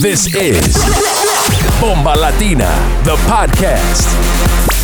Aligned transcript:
This 0.00 0.34
is 0.34 0.74
Bomba 1.80 2.14
Latina, 2.18 2.68
the 3.04 3.16
podcast. 3.26 4.08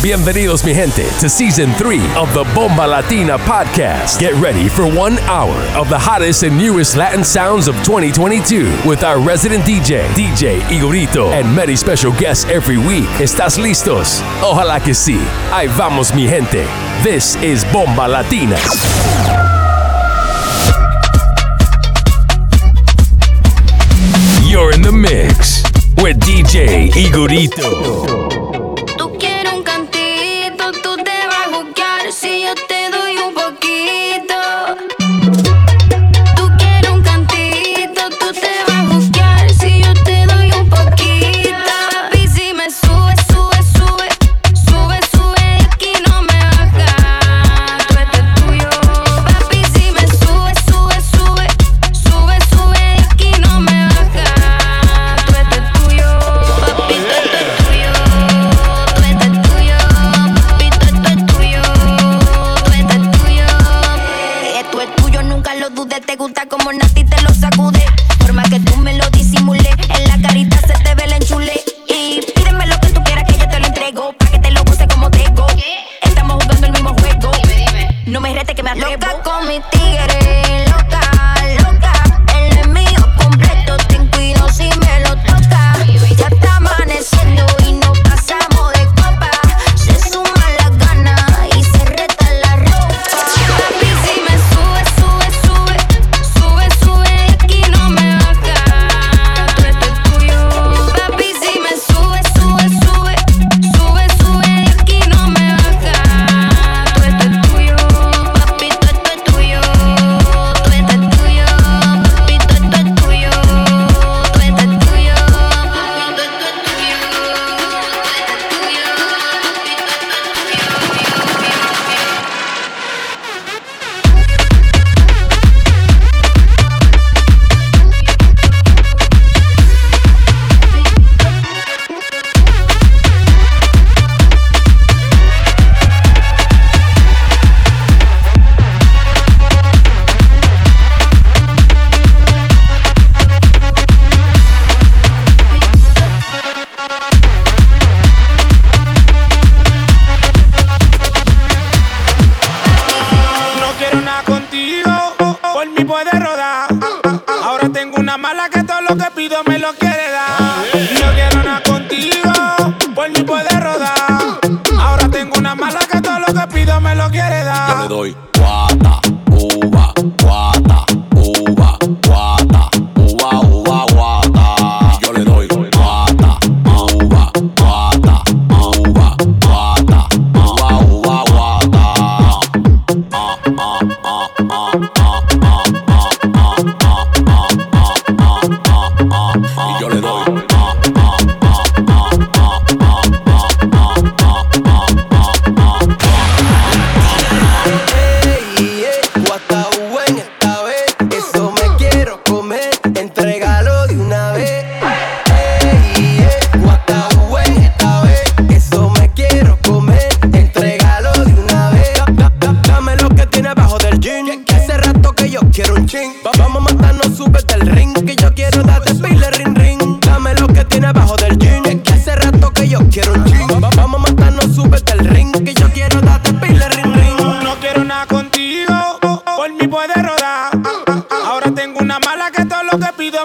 Bienvenidos, 0.01 0.63
mi 0.63 0.73
gente, 0.73 1.03
to 1.19 1.29
season 1.29 1.71
three 1.73 2.01
of 2.15 2.33
the 2.33 2.43
Bomba 2.55 2.87
Latina 2.87 3.37
podcast. 3.39 4.19
Get 4.19 4.33
ready 4.35 4.67
for 4.69 4.85
one 4.85 5.17
hour 5.27 5.55
of 5.75 5.89
the 5.89 5.97
hottest 5.97 6.43
and 6.43 6.57
newest 6.57 6.95
Latin 6.95 7.23
sounds 7.23 7.67
of 7.67 7.75
2022 7.83 8.71
with 8.85 9.03
our 9.03 9.19
resident 9.19 9.63
DJ, 9.65 10.07
DJ 10.13 10.61
Igorito, 10.69 11.31
and 11.31 11.53
many 11.55 11.75
special 11.75 12.11
guests 12.13 12.45
every 12.45 12.77
week. 12.77 13.09
¿Estás 13.19 13.57
listos? 13.57 14.21
Ojalá 14.41 14.79
que 14.81 14.93
sí. 14.93 15.19
Ahí 15.51 15.67
vamos, 15.77 16.13
mi 16.13 16.27
gente. 16.27 16.65
This 17.03 17.35
is 17.43 17.63
Bomba 17.65 18.07
Latina. 18.07 18.57
You're 24.51 24.73
in 24.73 24.81
the 24.81 24.91
mix 24.91 25.63
with 26.03 26.19
DJ 26.19 26.89
Igorito. 26.91 28.10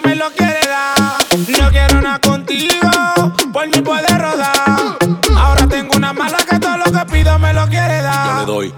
Me 0.04 0.14
lo 0.14 0.30
quiere 0.30 0.60
dar. 0.68 1.16
No 1.58 1.70
quiero 1.70 2.02
nada 2.02 2.18
contigo, 2.18 2.90
por 3.52 3.66
mi 3.66 3.80
poder 3.80 4.20
rodar. 4.20 4.98
Ahora 5.34 5.66
tengo 5.66 5.96
una 5.96 6.12
mala 6.12 6.36
que 6.48 6.58
todo 6.58 6.76
lo 6.76 6.84
que 6.84 7.04
pido 7.10 7.38
me 7.38 7.52
lo 7.54 7.66
quiere 7.66 8.02
dar. 8.02 8.26
Yo 8.26 8.40
le 8.40 8.46
doy. 8.46 8.74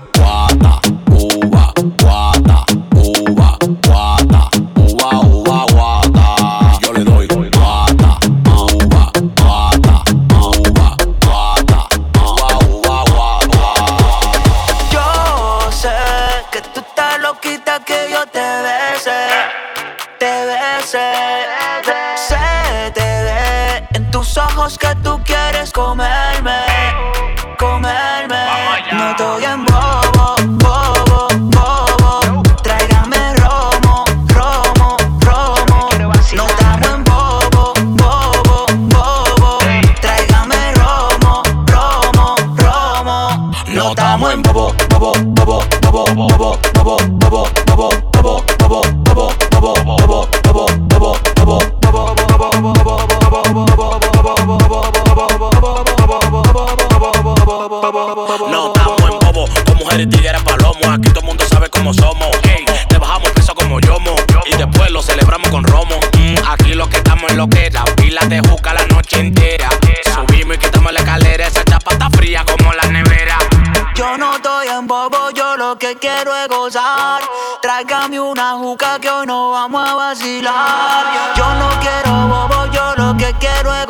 gozar. 76.68 77.22
Tráigame 77.62 78.20
una 78.20 78.53
juca 78.53 78.98
que 79.00 79.10
hoy 79.10 79.26
no 79.26 79.50
vamos 79.53 79.88
a 79.88 79.94
vacilar. 79.94 81.34
Yo 81.34 81.54
no 81.54 81.68
quiero 81.80 82.28
bobo, 82.28 82.66
yo 82.66 82.94
lo 82.97 83.16
que 83.16 83.32
quiero 83.34 83.74
es 83.74 83.88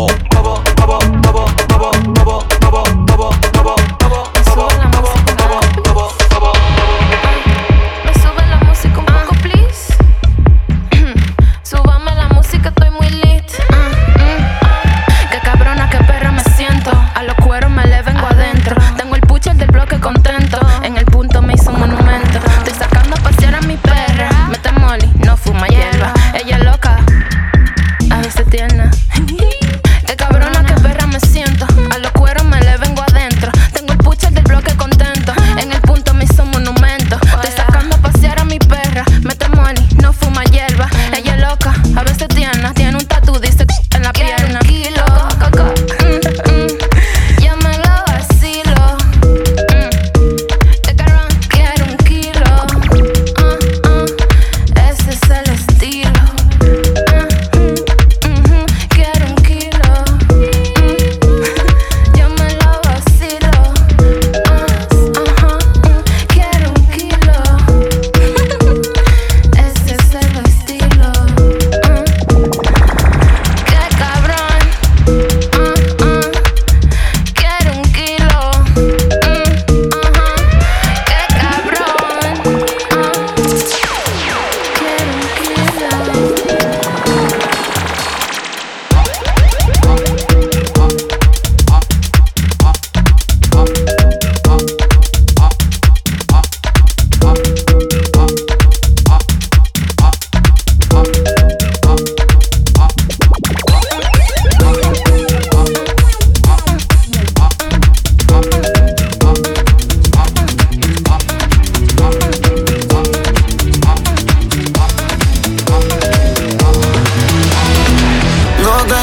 wall. 0.00 0.29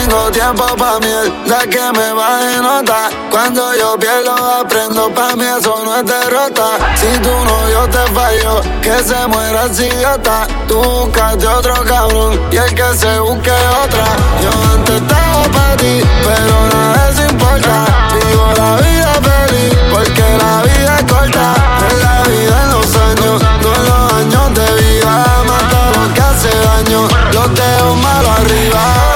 tengo 0.07 0.31
tiempo 0.31 0.65
pa' 0.77 1.00
mierda 1.00 1.59
que 1.69 2.00
me 2.00 2.13
va 2.13 2.38
de 2.38 2.57
nota. 2.62 3.09
Cuando 3.30 3.75
yo 3.75 3.98
pierdo, 4.00 4.36
aprendo 4.59 5.13
pa' 5.13 5.36
mí, 5.36 5.44
eso 5.44 5.83
no 5.83 5.98
es 5.98 6.06
derrota. 6.06 6.68
Si 6.95 7.19
tu 7.19 7.30
novio 7.30 7.88
te 7.89 8.04
falló, 8.13 8.62
que 8.81 9.04
se 9.04 9.27
muera 9.27 9.63
el 9.63 9.71
idiota. 9.71 10.48
Tú 10.68 10.77
buscaste 10.81 11.48
otro 11.48 11.74
cabrón 11.83 12.39
y 12.51 12.57
el 12.57 12.74
que 12.74 12.89
se 12.95 13.19
busque 13.19 13.51
otra. 13.83 14.06
Yo 14.42 14.51
antes 14.74 14.95
estaba 14.95 15.44
pa' 15.56 15.77
ti, 15.77 16.01
pero 16.24 16.56
nada 16.74 17.12
de 17.12 17.24
importa. 17.27 17.86
Vivo 18.13 18.48
la 18.56 18.75
vida 18.77 19.13
feliz, 19.27 19.77
porque 19.92 20.25
la 20.42 20.62
vida 20.63 20.95
es 21.00 21.12
corta. 21.12 21.54
En 21.89 22.00
la 22.01 22.24
vida, 22.30 22.63
en 22.63 22.71
los 22.71 22.95
años, 22.95 23.42
no 23.62 23.75
en 23.75 23.86
los 23.89 24.13
años 24.13 24.54
de 24.56 24.83
vida. 24.83 25.25
Mata 25.48 26.00
lo 26.00 26.13
que 26.13 26.21
hace 26.21 26.50
daño, 26.68 27.07
los 27.33 27.54
dejo 27.56 27.95
malo 27.95 28.30
arriba. 28.31 29.06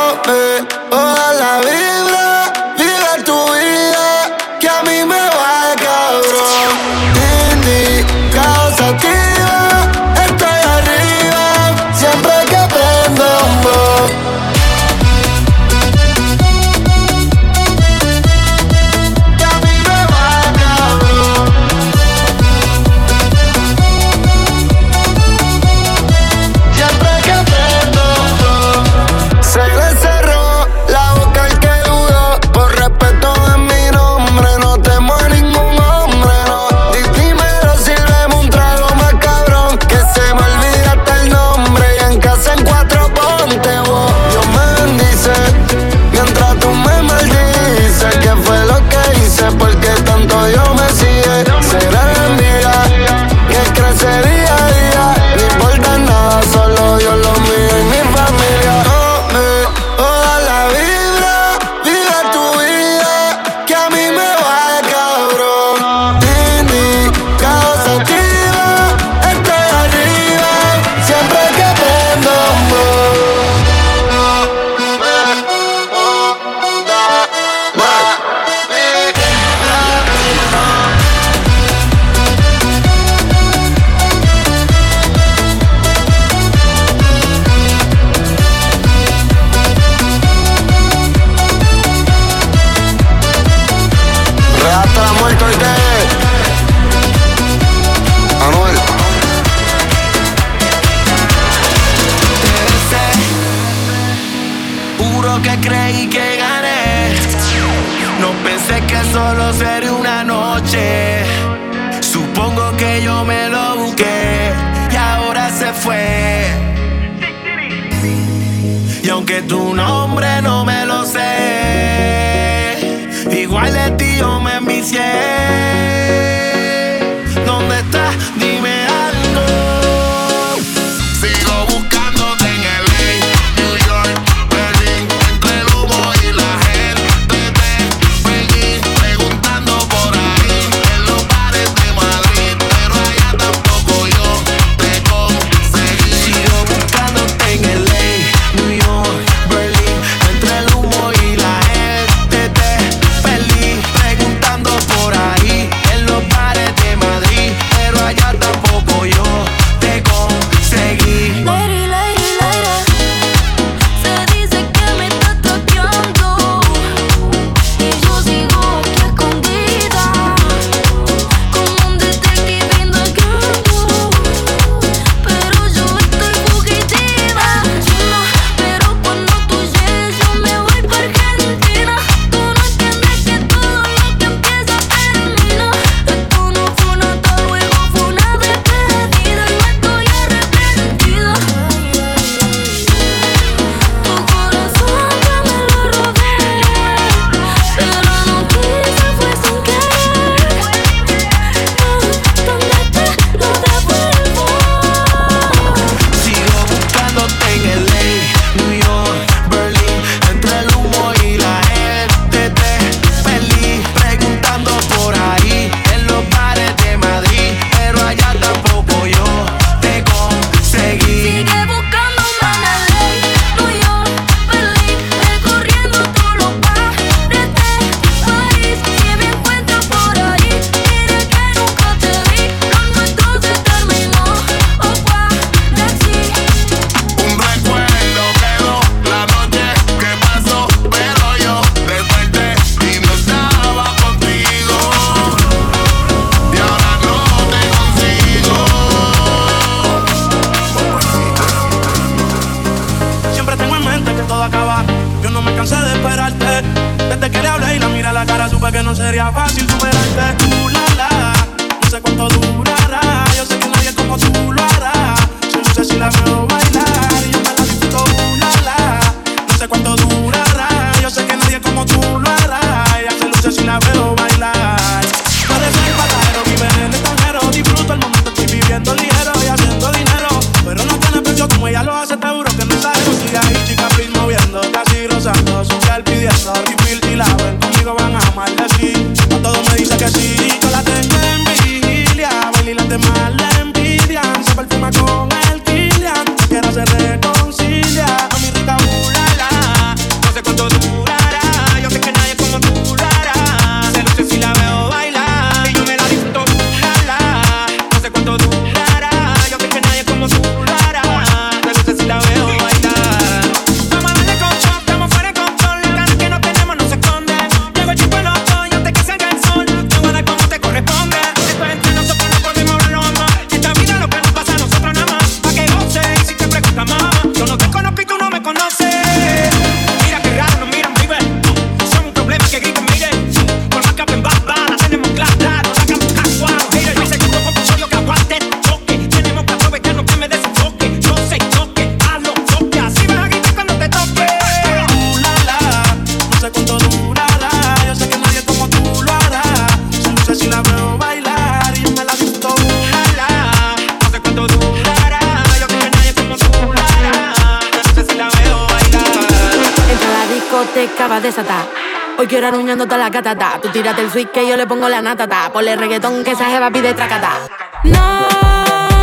Hoy 362.20 362.28
quiero 362.28 362.48
aruñando 362.48 362.86
toda 362.86 363.00
la 363.00 363.10
catata. 363.10 363.60
Tú 363.60 363.70
tírate 363.70 364.02
el 364.02 364.12
switch 364.12 364.30
que 364.30 364.48
yo 364.48 364.56
le 364.56 364.68
pongo 364.68 364.88
la 364.88 365.02
natata. 365.02 365.50
Ponle 365.52 365.76
reggaetón 365.76 366.24
que 366.24 366.32
esa 366.32 366.46
jeva 366.46 366.70
pide 366.70 366.94
tracata. 366.94 367.40
No, 367.86 368.20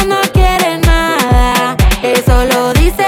no 0.06 0.20
quiere 0.32 0.78
nada. 0.78 1.76
Eso 2.00 2.44
lo 2.44 2.72
dice 2.74 3.04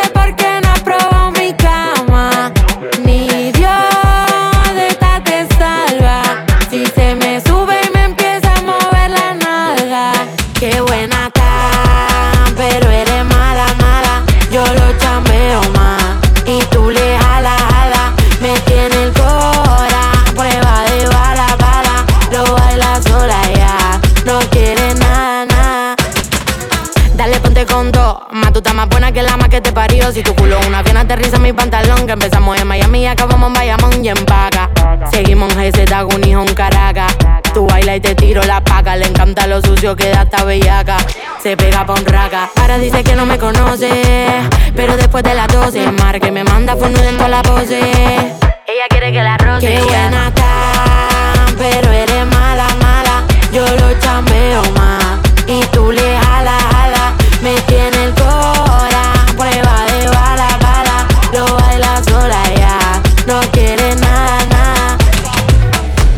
Si 30.13 30.25
tu 30.25 30.35
culo 30.35 30.59
una 30.67 30.83
bien 30.83 30.97
aterriza 30.97 31.37
en 31.37 31.43
mi 31.43 31.53
pantalón. 31.53 32.05
Que 32.05 32.13
empezamos 32.15 32.61
en 32.61 32.67
Miami 32.67 33.07
acabamos 33.07 33.47
en 33.47 33.53
Bayamón 33.53 34.05
y 34.05 34.09
en 34.09 34.25
Paca. 34.25 34.69
Seguimos 35.13 35.55
en 35.55 35.71
GZ, 35.71 35.93
un 36.13 36.29
hijo 36.29 36.43
en 36.43 36.53
Caracas. 36.53 37.17
Tú 37.55 37.67
baila 37.67 37.95
y 37.95 38.01
te 38.01 38.17
tiro 38.17 38.43
la 38.43 38.61
paca. 38.61 38.97
Le 38.97 39.07
encanta 39.07 39.47
lo 39.47 39.63
sucio 39.63 39.95
que 39.95 40.09
da 40.11 40.23
esta 40.23 40.43
bellaca. 40.43 40.97
Se 41.41 41.57
pega 41.57 41.87
pa' 41.87 41.95
un 41.95 42.05
raca. 42.05 42.51
Ahora 42.61 42.79
dice 42.79 43.05
que 43.05 43.15
no 43.15 43.25
me 43.25 43.39
conoce. 43.39 43.89
Pero 44.75 44.97
después 44.97 45.23
de 45.23 45.35
las 45.35 45.47
12, 45.47 45.93
mar 45.93 46.19
que 46.19 46.33
me 46.33 46.43
manda 46.43 46.75
por 46.75 46.91
dentro 46.91 47.29
la 47.29 47.43
pose. 47.43 47.79
Ella 47.79 48.87
quiere 48.89 49.13
que 49.13 49.23
la 49.23 49.39
roce. 49.39 49.67
Qué 49.67 49.81
buena 49.81 50.29
está 50.29 50.80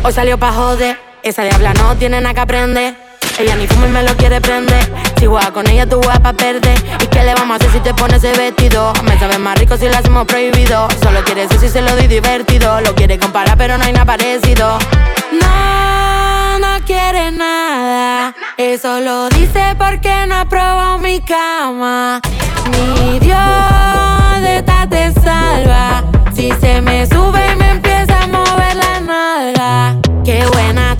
Hoy 0.05 0.11
salió 0.11 0.37
pa' 0.37 0.51
joder, 0.51 0.99
esa 1.23 1.43
diabla 1.43 1.73
no 1.75 1.95
tiene 1.95 2.19
nada 2.19 2.33
que 2.33 2.41
aprender. 2.41 2.93
Ella 3.39 3.55
ni 3.55 3.67
fuma 3.67 3.87
y 3.87 3.89
me 3.89 4.03
lo 4.03 4.13
quiere 4.17 4.41
prender. 4.41 4.91
Si 5.17 5.25
juega 5.25 5.51
con 5.51 5.65
ella, 5.65 5.87
tú 5.87 5.95
juegas 6.01 6.19
pa' 6.19 6.33
perder. 6.33 6.77
¿Y 7.01 7.07
qué 7.07 7.23
le 7.23 7.33
vamos 7.33 7.53
a 7.53 7.55
hacer 7.55 7.71
si 7.71 7.79
te 7.79 7.93
pones 7.93 8.21
ese 8.21 8.37
vestido? 8.37 8.91
Me 9.05 9.17
sabe 9.17 9.37
más 9.37 9.57
rico 9.57 9.77
si 9.77 9.87
lo 9.87 9.95
hacemos 9.95 10.25
prohibido. 10.25 10.89
Solo 11.01 11.23
quiere 11.23 11.43
eso 11.43 11.57
si 11.57 11.69
se 11.69 11.81
lo 11.81 11.95
doy 11.95 12.07
divertido. 12.07 12.81
Lo 12.81 12.93
quiere 12.93 13.17
comparar, 13.17 13.57
pero 13.57 13.77
no 13.77 13.85
hay 13.85 13.93
nada 13.93 14.03
parecido. 14.03 14.77
No, 15.41 16.59
no 16.59 16.85
quiere 16.85 17.31
nada. 17.31 18.35
Eso 18.57 18.99
lo 18.99 19.29
dice 19.29 19.73
porque 19.77 20.27
no 20.27 20.35
aprobó 20.35 20.97
mi 20.97 21.21
cama. 21.21 22.19
Mi 22.71 23.19
Dios 23.19 24.41
de 24.41 24.63
te 24.89 25.13
salva. 25.21 26.03
Si 26.35 26.51
se 26.59 26.81
me 26.81 27.07
sube 27.07 27.53
y 27.53 27.55
me 27.55 27.69
empieza 27.71 28.12
a 28.23 28.27
mover 28.27 28.75
la 28.75 28.99
nalga. 28.99 29.95
Qué 30.23 30.45
buena. 30.51 30.95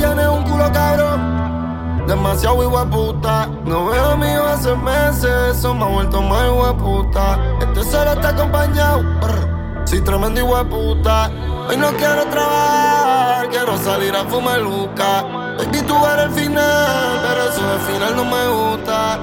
Puta. 0.00 0.08
Chori 0.08 0.14
tiene 0.14 0.28
un 0.28 0.42
culo 0.44 0.72
cabrón. 0.72 2.06
Demasiado 2.06 2.62
hijo 2.62 2.84
de 2.84 2.90
puta 2.90 3.46
No 3.66 3.86
veo 3.86 4.10
a 4.10 4.16
mi 4.16 4.26
hace 4.26 4.74
meses 4.74 5.56
Eso 5.58 5.74
me 5.74 5.84
ha 5.84 5.88
vuelto 5.88 6.20
más 6.22 6.44
hijo 6.46 6.66
de 6.66 6.74
puta 6.74 7.38
Este 7.60 7.84
solo 7.84 8.12
está 8.12 8.30
acompañado 8.30 9.02
brr. 9.20 9.86
Soy 9.86 10.00
tremendo 10.00 10.40
hijo 10.40 10.56
de 10.56 10.64
puta 10.64 11.30
Hoy 11.68 11.76
no 11.76 11.92
quiero 11.92 12.26
trabajar 12.26 13.48
Quiero 13.50 13.76
salir 13.76 14.16
a 14.16 14.24
fumar 14.24 14.60
luca 14.60 15.22
Baby, 15.58 15.82
tú 15.86 15.94
el 16.06 16.30
final 16.30 17.20
Pero 17.22 17.44
eso 17.48 17.62
del 17.62 17.80
final 17.80 18.16
no 18.16 18.24
me 18.24 18.48
gusta 18.48 19.18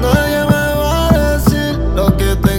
Nadie 0.00 0.38
me 0.40 0.74
va 0.74 1.08
a 1.08 1.36
decir 1.36 1.78
Lo 1.94 2.16
que 2.16 2.34
tengo 2.36 2.53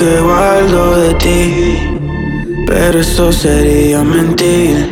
que 0.00 0.18
guardo 0.18 0.96
de 0.96 1.14
ti. 1.14 1.96
Pero 2.66 3.00
eso 3.00 3.30
sería 3.30 4.02
mentir, 4.02 4.88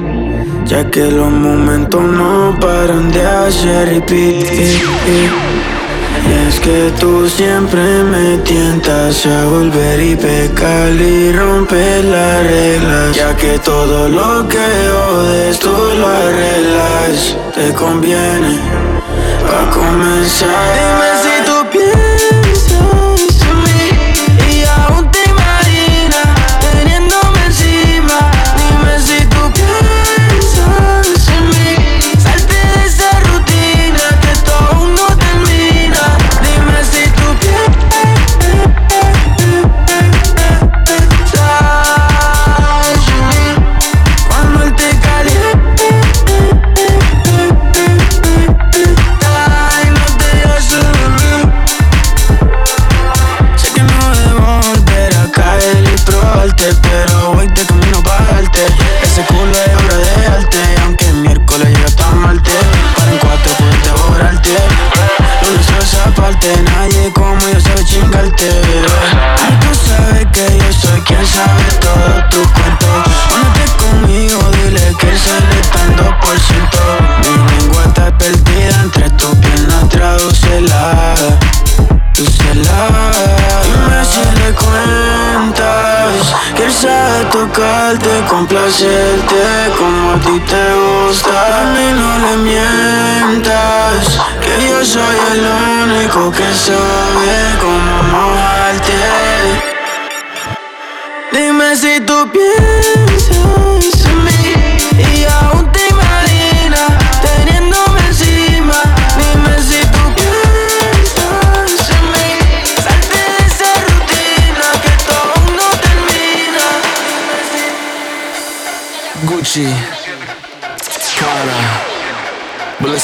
ya 0.67 0.91
que 0.91 1.11
los 1.11 1.31
momentos 1.31 2.03
no 2.03 2.55
paran 2.61 3.11
de 3.11 3.25
hacer 3.25 3.89
repeat. 3.89 4.45
Y 6.27 6.49
es 6.49 6.61
que 6.61 6.93
tú 7.01 7.27
siempre 7.27 8.03
me 8.03 8.37
tientas 8.39 9.25
a 9.25 9.47
volver 9.47 9.99
y 9.99 10.15
pecar 10.15 10.91
y 10.91 11.33
romper 11.33 12.05
las 12.05 12.45
reglas 12.45 13.17
Ya 13.17 13.37
que 13.37 13.59
todo 13.61 14.09
lo 14.09 14.47
que 14.49 14.59
odes 14.59 15.59
tú 15.61 15.71
lo 15.71 16.09
arreglas 16.09 17.37
Te 17.55 17.73
conviene 17.73 18.59
pa' 19.47 19.71
comenzar 19.71 21.08
tocarte, 87.89 88.25
complacerte 88.29 89.73
como 89.77 90.13
a 90.13 90.21
ti 90.21 90.41
te 90.41 90.75
gusta. 90.75 91.63
A 91.63 91.65
mí 91.73 91.93
no 91.95 92.19
le 92.19 92.37
mientas, 92.39 94.19
que 94.41 94.69
yo 94.69 94.85
soy 94.85 95.17
el 95.33 95.45
único 95.85 96.31
que 96.31 96.55
sabe 96.55 97.58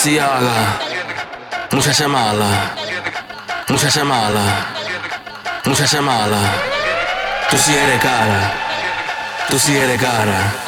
Balenciaga, 0.04 0.78
muchacha 1.72 2.08
mala, 2.08 2.74
muchacha 3.68 4.04
mala, 4.04 4.66
muchacha 5.64 6.02
mala. 6.02 6.40
Tú 7.48 7.56
sí 7.56 7.74
eres 7.74 8.02
cara, 8.02 8.52
tú 9.48 9.58
sí 9.58 9.74
eres 9.74 9.98
cara. 9.98 10.63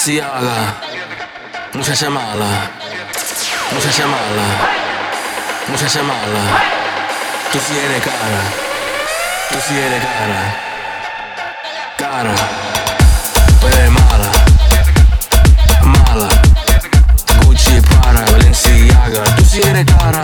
se 0.00 0.22
haga, 0.22 0.80
muchacha 1.74 2.08
mala, 2.08 2.70
muchacha 3.70 4.06
mala, 4.06 4.46
muchacha 5.68 6.02
mala, 6.02 6.42
tú 7.52 7.58
sí 7.58 7.78
eres 7.78 8.02
cara, 8.02 8.42
Tu 9.50 9.56
sí 9.60 9.78
eres 9.78 10.02
cara, 10.02 10.56
cara, 11.98 12.34
tú 13.60 13.66
eres 13.66 13.90
mala, 13.90 14.30
mala, 15.82 16.28
Gucci, 17.44 17.78
para, 17.82 18.24
Valenciaga, 18.32 19.24
Tu 19.36 19.44
sí 19.44 19.60
eres 19.60 19.84
cara, 19.84 20.22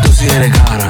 Tu 0.00 0.12
sí 0.12 0.28
eres 0.28 0.52
cara, 0.54 0.88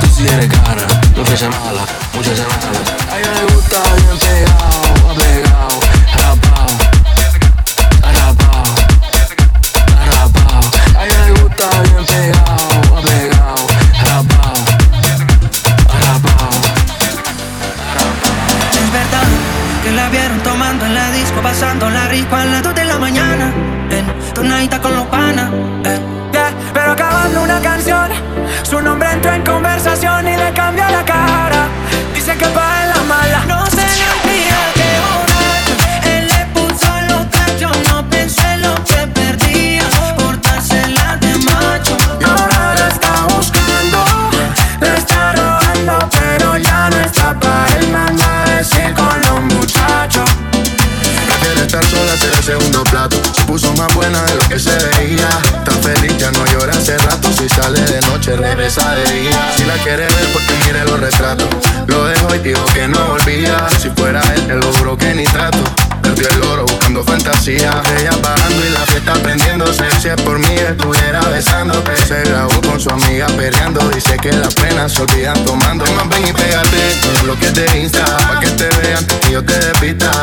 tú 0.00 0.06
sí 0.16 0.26
eres 0.26 0.48
cara, 0.48 0.86
muchacha 1.16 1.50
mala, 1.50 1.84
muchacha 2.14 2.44
mala, 2.48 3.12
a 3.12 3.18
ella 3.18 3.32
le 3.32 3.54
gusta 3.54 3.82
bien 3.94 4.18
pegada. 4.18 4.71
Ella 67.44 67.82
bajando 68.22 68.64
y 68.64 68.70
la 68.70 68.86
fiesta 68.86 69.14
prendiéndose. 69.14 69.82
Si 70.00 70.06
es 70.06 70.22
por 70.22 70.38
mí 70.38 70.54
estuviera 70.54 71.20
besándote. 71.22 71.96
Se 71.96 72.22
grabó 72.22 72.60
con 72.60 72.78
su 72.78 72.88
amiga 72.88 73.26
peleando. 73.36 73.80
Dice 73.88 74.16
que 74.18 74.32
las 74.32 74.54
penas 74.54 74.92
se 74.92 75.02
olvidan 75.02 75.44
tomando. 75.44 75.84
Más 75.92 76.08
ven 76.08 76.28
y 76.28 76.32
pégate 76.32 77.00
con 77.02 77.12
los 77.14 77.22
bloques 77.22 77.54
de 77.54 77.80
Insta. 77.80 78.04
Pa' 78.28 78.38
que 78.38 78.46
te 78.46 78.68
vean 78.68 79.04
y 79.28 79.32
yo 79.32 79.44
te 79.44 79.58
despista. 79.58 80.22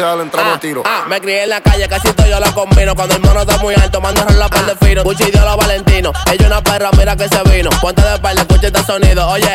Le 0.00 0.22
entramos 0.22 0.56
a 0.56 0.60
tiro. 0.60 0.82
Ah, 0.86 1.04
me 1.08 1.20
crié 1.20 1.42
en 1.42 1.50
la 1.50 1.60
calle, 1.60 1.86
casi 1.88 2.12
todo 2.12 2.26
yo 2.26 2.40
lo 2.40 2.54
combino. 2.54 2.94
Cuando 2.94 3.16
el 3.16 3.20
mono 3.20 3.40
está 3.42 3.58
muy 3.58 3.74
alto, 3.74 4.00
mando 4.00 4.24
la 4.24 4.48
par 4.48 4.64
de 4.64 4.86
fino. 4.86 5.04
Gucci 5.04 5.30
dio 5.30 5.44
los 5.44 5.56
Valentino. 5.56 6.12
Ella 6.32 6.46
una 6.46 6.62
perra, 6.62 6.90
mira 6.96 7.16
que 7.16 7.28
se 7.28 7.42
vino. 7.50 7.70
Ponte 7.80 8.02
de 8.02 8.14
espalda, 8.14 8.42
escucha 8.42 8.68
este 8.68 8.82
sonido. 8.84 9.28
Oye, 9.28 9.52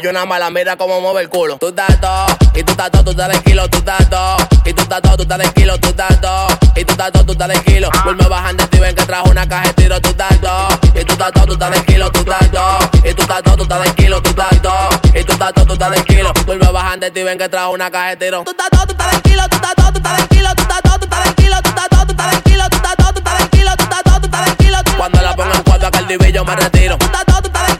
para. 0.00 0.10
Ella 0.10 0.10
una 0.10 0.24
mala, 0.26 0.50
mira 0.50 0.76
cómo 0.76 1.00
mueve 1.00 1.22
el 1.22 1.28
culo. 1.28 1.58
Tú 1.58 1.68
estás 1.68 2.00
todo, 2.00 2.26
y 2.54 2.62
tú 2.62 2.72
estás 2.72 2.90
todo, 2.90 3.04
tú 3.04 3.10
estás 3.10 3.28
tranquilo, 3.28 3.68
tú 3.68 3.78
estás 3.78 4.10
todo. 4.10 4.36
Y 4.64 4.72
tú 4.72 4.82
estás 4.82 5.02
todo, 5.02 5.16
tú 5.16 5.22
estás 5.22 5.38
tranquilo, 5.38 5.78
tú 5.78 5.88
estás 5.88 6.20
todo. 6.20 6.46
Y 6.76 6.84
tú 6.84 6.92
estás 6.92 7.12
todo, 7.12 7.24
tú 7.24 7.32
estás 7.32 7.48
tranquilo. 7.48 7.90
Vuelve 8.04 8.28
bajando 8.28 8.64
y 8.72 8.78
ven 8.78 8.94
que 8.94 9.04
trajo 9.04 9.30
una 9.30 9.48
caja 9.48 9.66
de 9.68 9.72
tiro, 9.74 10.00
tú 10.00 10.08
estás 10.10 10.40
todo. 10.40 10.68
Y 10.94 11.04
tú 11.04 11.12
estás 11.12 11.32
todo, 11.32 11.46
tú 11.46 11.52
estás 11.52 11.70
tranquilo, 11.70 12.10
tú 12.12 12.20
estás 12.20 12.50
todo. 12.50 12.78
Y 13.04 13.14
tú 13.14 13.22
estás 13.22 13.42
todo, 13.42 13.56
tú 13.56 13.62
estás 13.62 13.82
tranquilo, 13.82 14.22
tú 14.22 14.30
estás 14.30 14.62
todo. 14.62 14.88
Y 15.14 15.24
tú 15.24 15.32
estás 15.32 15.54
todo, 15.54 15.66
tú 15.66 15.72
estás 15.74 15.92
tranquilo. 15.92 16.32
Vuelve 16.46 16.72
bajando 16.72 17.06
y 17.06 17.22
ven 17.22 17.38
que 17.38 17.48
trajo 17.48 17.70
una 17.72 17.90
caja 17.90 18.08
de 18.10 18.16
tiro. 18.16 18.44
Tú 18.44 18.50
estás 18.50 18.70
todo, 18.70 18.86
tú 18.86 18.92
estás 18.92 19.10
tranquilo, 19.10 19.42
tú 19.48 19.56
estás 19.56 19.74
todo, 19.74 19.92
tú 19.92 19.98
estás 19.98 20.16
tranquilo, 20.16 20.54
tú 20.54 20.62
estás 20.62 20.82
todo, 20.82 20.98
tú 20.98 21.04
estás 21.04 21.22
tranquilo, 21.22 21.60
tú 21.62 21.68
estás 21.68 21.88
todo, 21.90 22.06
tú 22.06 22.12
estás 22.12 22.30
tranquilo, 22.30 22.64
tú 22.70 22.76
estás 22.76 22.96
todo, 22.96 23.12
tú 23.12 23.18
estás 23.18 23.36
tranquilo, 23.36 23.76
tú 23.76 23.82
estás 23.82 24.02
todo, 24.04 24.20
tú 24.20 24.26
estás 24.26 24.44
tranquilo. 24.44 24.78
Cuando 24.96 25.22
la 25.22 25.36
pongo 25.36 25.54
en 25.54 25.62
cuatro 25.62 25.88
acá 25.88 25.98
el 25.98 26.32
yo 26.32 26.44
me 26.44 26.56
retiro. 26.56 26.98
Tú 26.98 27.06
estás 27.06 27.24
todo, 27.24 27.40
tú 27.42 27.46
estás 27.48 27.66
tranquilo, 27.66 27.79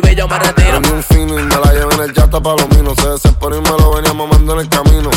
divi 0.00 0.14
yo 0.14 0.28
me 0.28 0.38
retiro. 0.38 0.68
Prendí 0.68 0.90
un 0.90 1.02
fino 1.02 1.38
y 1.38 1.42
me 1.42 1.56
la 1.56 1.72
llevé 1.72 1.94
en 1.94 2.00
el 2.00 2.12
yata 2.12 2.40
palomino. 2.40 2.94
Se 2.94 3.08
desesperó 3.08 3.56
y 3.56 3.60
me 3.60 3.70
lo 3.70 3.94
venía 3.94 4.12
mamando 4.12 4.54
en 4.54 4.60
el 4.60 4.68
camino. 4.68 5.10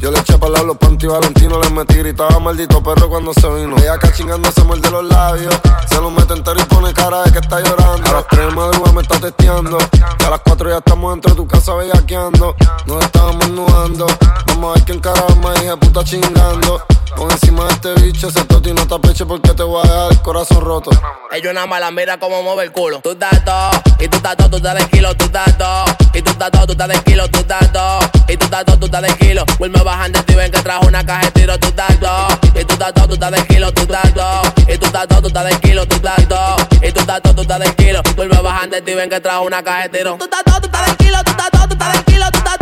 Yo 0.00 0.10
le 0.10 0.18
eché 0.18 0.36
para 0.36 0.62
los 0.62 0.76
panty 0.78 1.06
Valentino, 1.06 1.60
le 1.60 1.70
metí 1.70 1.94
gritaba 1.94 2.40
maldito 2.40 2.82
perro 2.82 3.08
cuando 3.08 3.32
se 3.34 3.48
vino. 3.54 3.76
Ella 3.78 3.94
acá 3.94 4.12
chingando 4.12 4.50
se 4.50 4.64
muerde 4.64 4.90
los 4.90 5.04
labios. 5.04 5.54
Se 5.88 5.96
lo 5.96 6.10
mete 6.10 6.34
entero 6.34 6.60
y 6.60 6.64
pone 6.64 6.92
cara 6.92 7.22
de 7.22 7.32
que 7.32 7.38
está 7.38 7.60
llorando. 7.60 8.10
A 8.10 8.14
las 8.14 8.28
3 8.28 8.46
de 8.46 8.54
madrugada 8.54 8.92
me 8.92 9.02
está 9.02 9.20
testeando. 9.20 9.78
Y 10.20 10.24
a 10.24 10.30
las 10.30 10.40
4 10.40 10.70
ya 10.70 10.78
estamos 10.78 11.12
dentro 11.12 11.30
de 11.30 11.36
tu 11.36 11.46
casa 11.46 11.74
bellaqueando. 11.74 12.56
Nos 12.86 13.04
estábamos 13.04 13.48
nudando. 13.50 14.06
Vamos 14.48 14.70
a 14.70 14.74
ver 14.74 14.84
quién 14.84 15.00
carajo 15.00 15.36
me 15.36 15.52
dije 15.60 15.76
puta 15.76 16.04
chingando. 16.04 16.82
Pon 17.16 17.30
encima 17.30 17.66
de 17.66 17.72
este 17.72 17.94
bicho 18.02 18.28
ese 18.28 18.44
toti 18.44 18.72
no 18.72 18.86
te 18.86 18.94
apeche 18.94 19.24
porque 19.26 19.52
te 19.54 19.62
voy 19.62 19.80
a 19.84 19.88
dejar 19.88 20.12
el 20.12 20.22
corazón 20.22 20.60
roto. 20.60 20.90
Ella 21.30 21.50
una 21.50 21.66
mala, 21.66 21.90
mira 21.90 22.18
cómo 22.18 22.42
mueve 22.42 22.64
el 22.64 22.72
culo. 22.72 23.00
Tú 23.00 23.12
estás 23.12 23.44
todo, 23.44 23.70
y 23.98 24.08
tú 24.08 24.16
estás 24.16 24.36
todo, 24.36 24.50
tú 24.50 24.56
estás 24.56 24.76
tranquilo, 24.76 25.14
tú 25.16 25.24
estás 25.24 25.58
todo. 25.58 25.84
Y 26.14 26.22
tú 26.22 26.30
estás 26.30 26.50
todo, 26.50 26.66
tú 26.66 26.72
estás 26.72 26.88
tranquilo, 26.88 27.28
tú 27.28 27.38
estás 27.38 27.72
todo. 27.72 27.98
Y 28.28 28.36
tú 28.36 28.44
estás 28.44 28.64
todo, 28.64 28.78
tú 28.78 28.86
estás 28.86 29.02
tranquilo. 29.02 29.44
Vuelve 29.58 29.82
bajando 29.82 30.18
y 30.26 30.34
ven 30.34 30.50
que 30.50 30.62
trajo 30.62 30.86
una 30.86 31.04
caja 31.04 31.24
de 31.26 31.30
tiro, 31.32 31.58
tú 31.58 31.68
estás 31.68 32.00
todo. 32.00 32.28
Y 32.54 32.64
tú 32.64 32.72
estás 32.72 32.94
todo, 32.94 33.08
tú 33.08 33.14
estás 33.14 33.30
tranquilo, 33.30 33.72
tú 33.72 33.82
estás 33.82 34.14
todo. 34.14 34.42
Y 34.68 34.78
tú 34.78 34.86
estás 34.86 35.08
todo, 35.08 35.20
tú 35.20 35.28
estás 35.28 35.48
tranquilo, 35.48 35.86
tú 35.86 35.96
estás 35.96 36.28
todo. 36.28 36.56
Y 36.82 36.92
tú 36.92 37.00
estás 37.00 37.22
todo, 37.22 37.34
tú 37.34 37.42
estás 37.42 37.60
tranquilo. 37.60 38.02
Vuelve 38.16 38.40
bajando 38.40 38.76
y 38.78 38.94
ven 38.94 39.10
que 39.10 39.20
trajo 39.20 39.42
una 39.42 39.62
caja 39.62 39.82
de 39.82 39.88
tiro. 39.98 40.16
Tú 40.18 40.24
estás 40.24 40.44
todo, 40.44 40.60
tú 40.60 40.66
estás 40.66 40.84
tranquilo, 40.84 41.18
tú 41.24 41.30
estás 41.30 41.50
todo, 41.50 41.66
tú 41.68 41.72
estás 41.72 41.92
tranquilo, 41.92 42.30
tú 42.30 42.38
estás 42.38 42.58
todo, 42.58 42.58
tú 42.58 42.61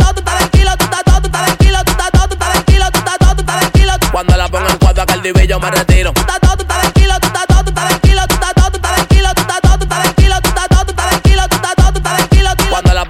Cuando 4.11 4.35
la 4.35 4.49
pongo 4.49 4.67
en 4.67 4.77
cuatro 4.77 5.03
acá 5.03 5.13
el 5.13 5.47
yo 5.47 5.59
me 5.59 5.71
retiro. 5.71 6.13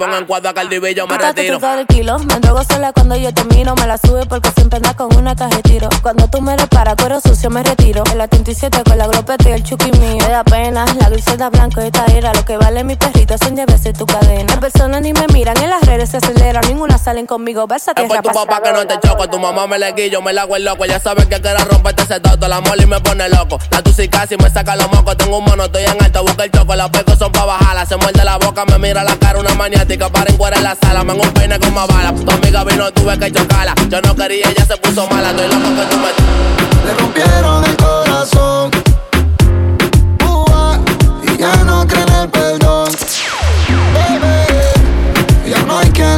Cuatro 0.02 0.50
acá 0.50 0.62
el 0.62 0.70
divi 0.70 0.96
yo 0.96 1.06
me 1.06 1.16
retiro. 1.16 1.60
Me 2.20 2.40
drogo 2.40 2.64
sola 2.64 2.92
cuando 2.92 3.16
yo 3.16 3.32
termino. 3.34 3.76
Me 3.76 3.86
la 3.86 4.00
sube 4.00 4.26
porque 4.26 4.50
siempre 4.50 4.78
anda 4.78 4.96
con 4.96 5.16
una 5.16 5.36
caja 5.36 5.56
de 5.58 5.62
tiro. 5.62 5.90
Cuando 6.02 6.28
tú 6.28 6.42
me 6.42 6.58
reparas, 6.58 6.96
cuero 6.96 7.22
sucio, 7.22 7.52
me 7.52 7.62
retiro. 7.62 8.04
El 8.12 8.20
87 8.20 8.82
con 8.84 8.98
la 8.98 9.06
glopeta 9.06 9.50
y 9.50 9.54
el 9.54 9.64
chuki 9.64 9.92
mío. 10.00 10.18
Me 10.20 10.30
da 10.30 10.44
pena, 10.44 10.86
la 11.00 11.10
griseta 11.10 11.52
blanca 11.52 11.84
y 11.84 11.86
esta 11.86 12.06
era. 12.08 12.34
Lo 12.34 12.44
que 12.44 12.58
vale 12.58 12.84
mi 12.84 12.96
perrito 12.96 13.38
son 13.38 13.54
veces 13.54 13.94
tu 13.94 14.08
cadena. 14.08 14.46
Las 14.48 14.58
personas 14.58 15.04
ni 15.04 15.14
me 15.14 15.28
miran, 15.28 15.56
en 15.62 15.70
las 15.70 15.86
redes 15.86 16.10
se 16.10 16.18
aceleran. 16.18 16.64
Ninguna 16.68 16.98
salen 16.98 17.28
conmigo, 17.28 17.68
versa 17.68 17.94
Es 17.96 18.04
por 18.06 18.22
tu 18.22 18.30
papá 18.32 18.62
que 18.64 18.72
no 18.72 18.88
te 18.88 19.00
choco, 19.08 19.30
tu 19.30 19.38
mamá 19.38 19.68
me 19.68 19.78
le 19.78 19.94
guillo, 19.94 20.20
me 20.22 20.34
la 20.34 20.44
hago 20.44 20.56
el 20.56 20.66
loco. 20.66 20.86
Ya 20.86 21.00
sabes 21.00 21.28
que 21.28 21.40
quiero 21.40 21.64
romperte 21.66 22.04
ese 22.04 22.20
toto, 22.20 22.48
la 22.48 22.60
mole 22.62 22.84
y 22.84 22.88
me 22.88 23.00
pone 23.02 23.30
loco. 23.30 23.60
La 23.70 23.84
tusi 23.84 24.08
casi 24.08 24.36
me 24.38 24.50
saca 24.50 24.76
los 24.76 24.92
mocos, 24.92 25.16
tengo 25.18 25.38
un 25.38 25.46
mono, 25.46 25.66
estoy 25.66 25.84
en 25.84 26.04
alto, 26.04 26.24
busca 26.24 26.46
el 26.46 26.52
choco. 26.52 26.76
Las 26.76 26.90
pecos 26.90 27.20
son 27.20 27.32
pa' 27.32 27.46
bajarla, 27.46 27.86
se 27.86 27.98
muerde 27.98 28.24
la 28.24 28.38
boca, 28.38 28.66
me 28.66 28.80
mira 28.80 29.04
la 29.04 29.16
cara, 29.18 29.40
una 29.40 29.54
maniática 29.92 30.10
para 30.10 30.32
encuadrar 30.32 30.60
en 30.60 30.64
la 30.64 30.76
sala. 30.76 31.04
Me 31.04 31.14
un 31.14 31.34
peine 31.34 31.60
con 31.60 31.74
más 31.74 31.88
bala, 31.88 32.14
tu 32.14 32.32
amiga 32.32 32.64
vino, 32.64 32.92
tuve 32.92 33.18
que 33.20 33.32
chocarla. 33.32 33.74
Yo 33.90 34.02
no 34.02 34.16
quería, 34.16 34.50
ella 34.50 34.66
se 34.66 34.78
puso 34.78 35.08
mala, 35.08 35.32
estoy 35.32 35.48
loco 35.48 35.76
que 35.76 35.86
tú 35.90 35.98
me. 35.98 36.86
Le 36.86 36.94
rompieron 36.98 37.66
el 37.66 37.78
corazón. 37.78 38.72
Ua, 40.26 40.80
y 41.24 41.38
ya 41.38 41.56
no 41.64 41.86
creen 41.88 42.10
el 42.10 42.30
perdón. 42.30 42.90
Baby, 43.94 45.50
ya 45.50 45.62
no 45.64 45.80
hay 45.80 45.90
quien 45.90 46.11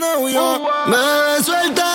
sabes 0.00 0.16
que 0.16 0.32
yo 0.32 0.40
no 0.40 0.60
huyo. 0.60 0.60
Me 0.86 1.44
suelta 1.44 1.89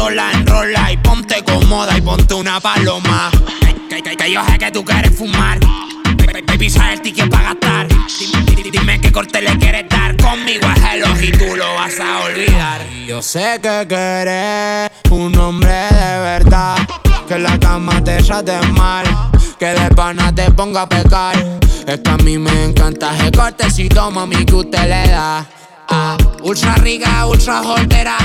sola, 0.00 0.30
enrola 0.32 0.92
y 0.92 0.96
ponte 0.96 1.44
cómoda 1.44 1.96
y 1.96 2.00
ponte 2.00 2.32
una 2.32 2.58
paloma. 2.58 3.30
Que, 3.90 4.32
yo 4.32 4.42
sé 4.46 4.58
que 4.58 4.70
tú 4.70 4.82
quieres 4.82 5.14
fumar. 5.14 5.58
Baby, 6.46 6.72
el 6.92 7.00
ticket 7.02 7.30
para 7.30 7.50
gastar. 7.50 7.88
Dime, 8.72 9.00
qué 9.00 9.12
corte 9.12 9.42
le 9.42 9.58
quieres 9.58 9.86
dar. 9.90 10.16
Conmigo 10.16 10.66
es 10.74 10.82
el 10.94 11.24
y 11.24 11.32
tú 11.32 11.54
lo 11.54 11.74
vas 11.74 12.00
a 12.00 12.20
olvidar. 12.20 12.80
Yo 13.06 13.20
sé 13.20 13.60
que 13.60 13.86
querés 13.88 14.90
un 15.10 15.36
hombre 15.36 15.88
de 15.90 16.12
verdad. 16.30 16.76
Que 17.28 17.38
la 17.38 17.58
cama 17.58 18.02
te 18.02 18.22
trate 18.22 18.58
mal. 18.68 19.04
Que 19.58 19.66
de 19.66 19.90
pana 19.94 20.34
te 20.34 20.50
ponga 20.50 20.82
a 20.82 20.88
pecar. 20.88 21.36
Es 21.86 22.00
que 22.00 22.10
a 22.10 22.16
mí 22.18 22.38
me 22.38 22.64
encanta 22.64 23.14
ese 23.16 23.32
cortecito, 23.32 24.10
mami, 24.10 24.46
que 24.46 24.54
usted 24.54 24.82
le 24.88 25.10
da. 25.10 25.46
Ah, 25.90 26.16
ultra 26.42 26.74
rica, 26.76 27.26
ultra 27.26 27.62
soltera. 27.62 28.16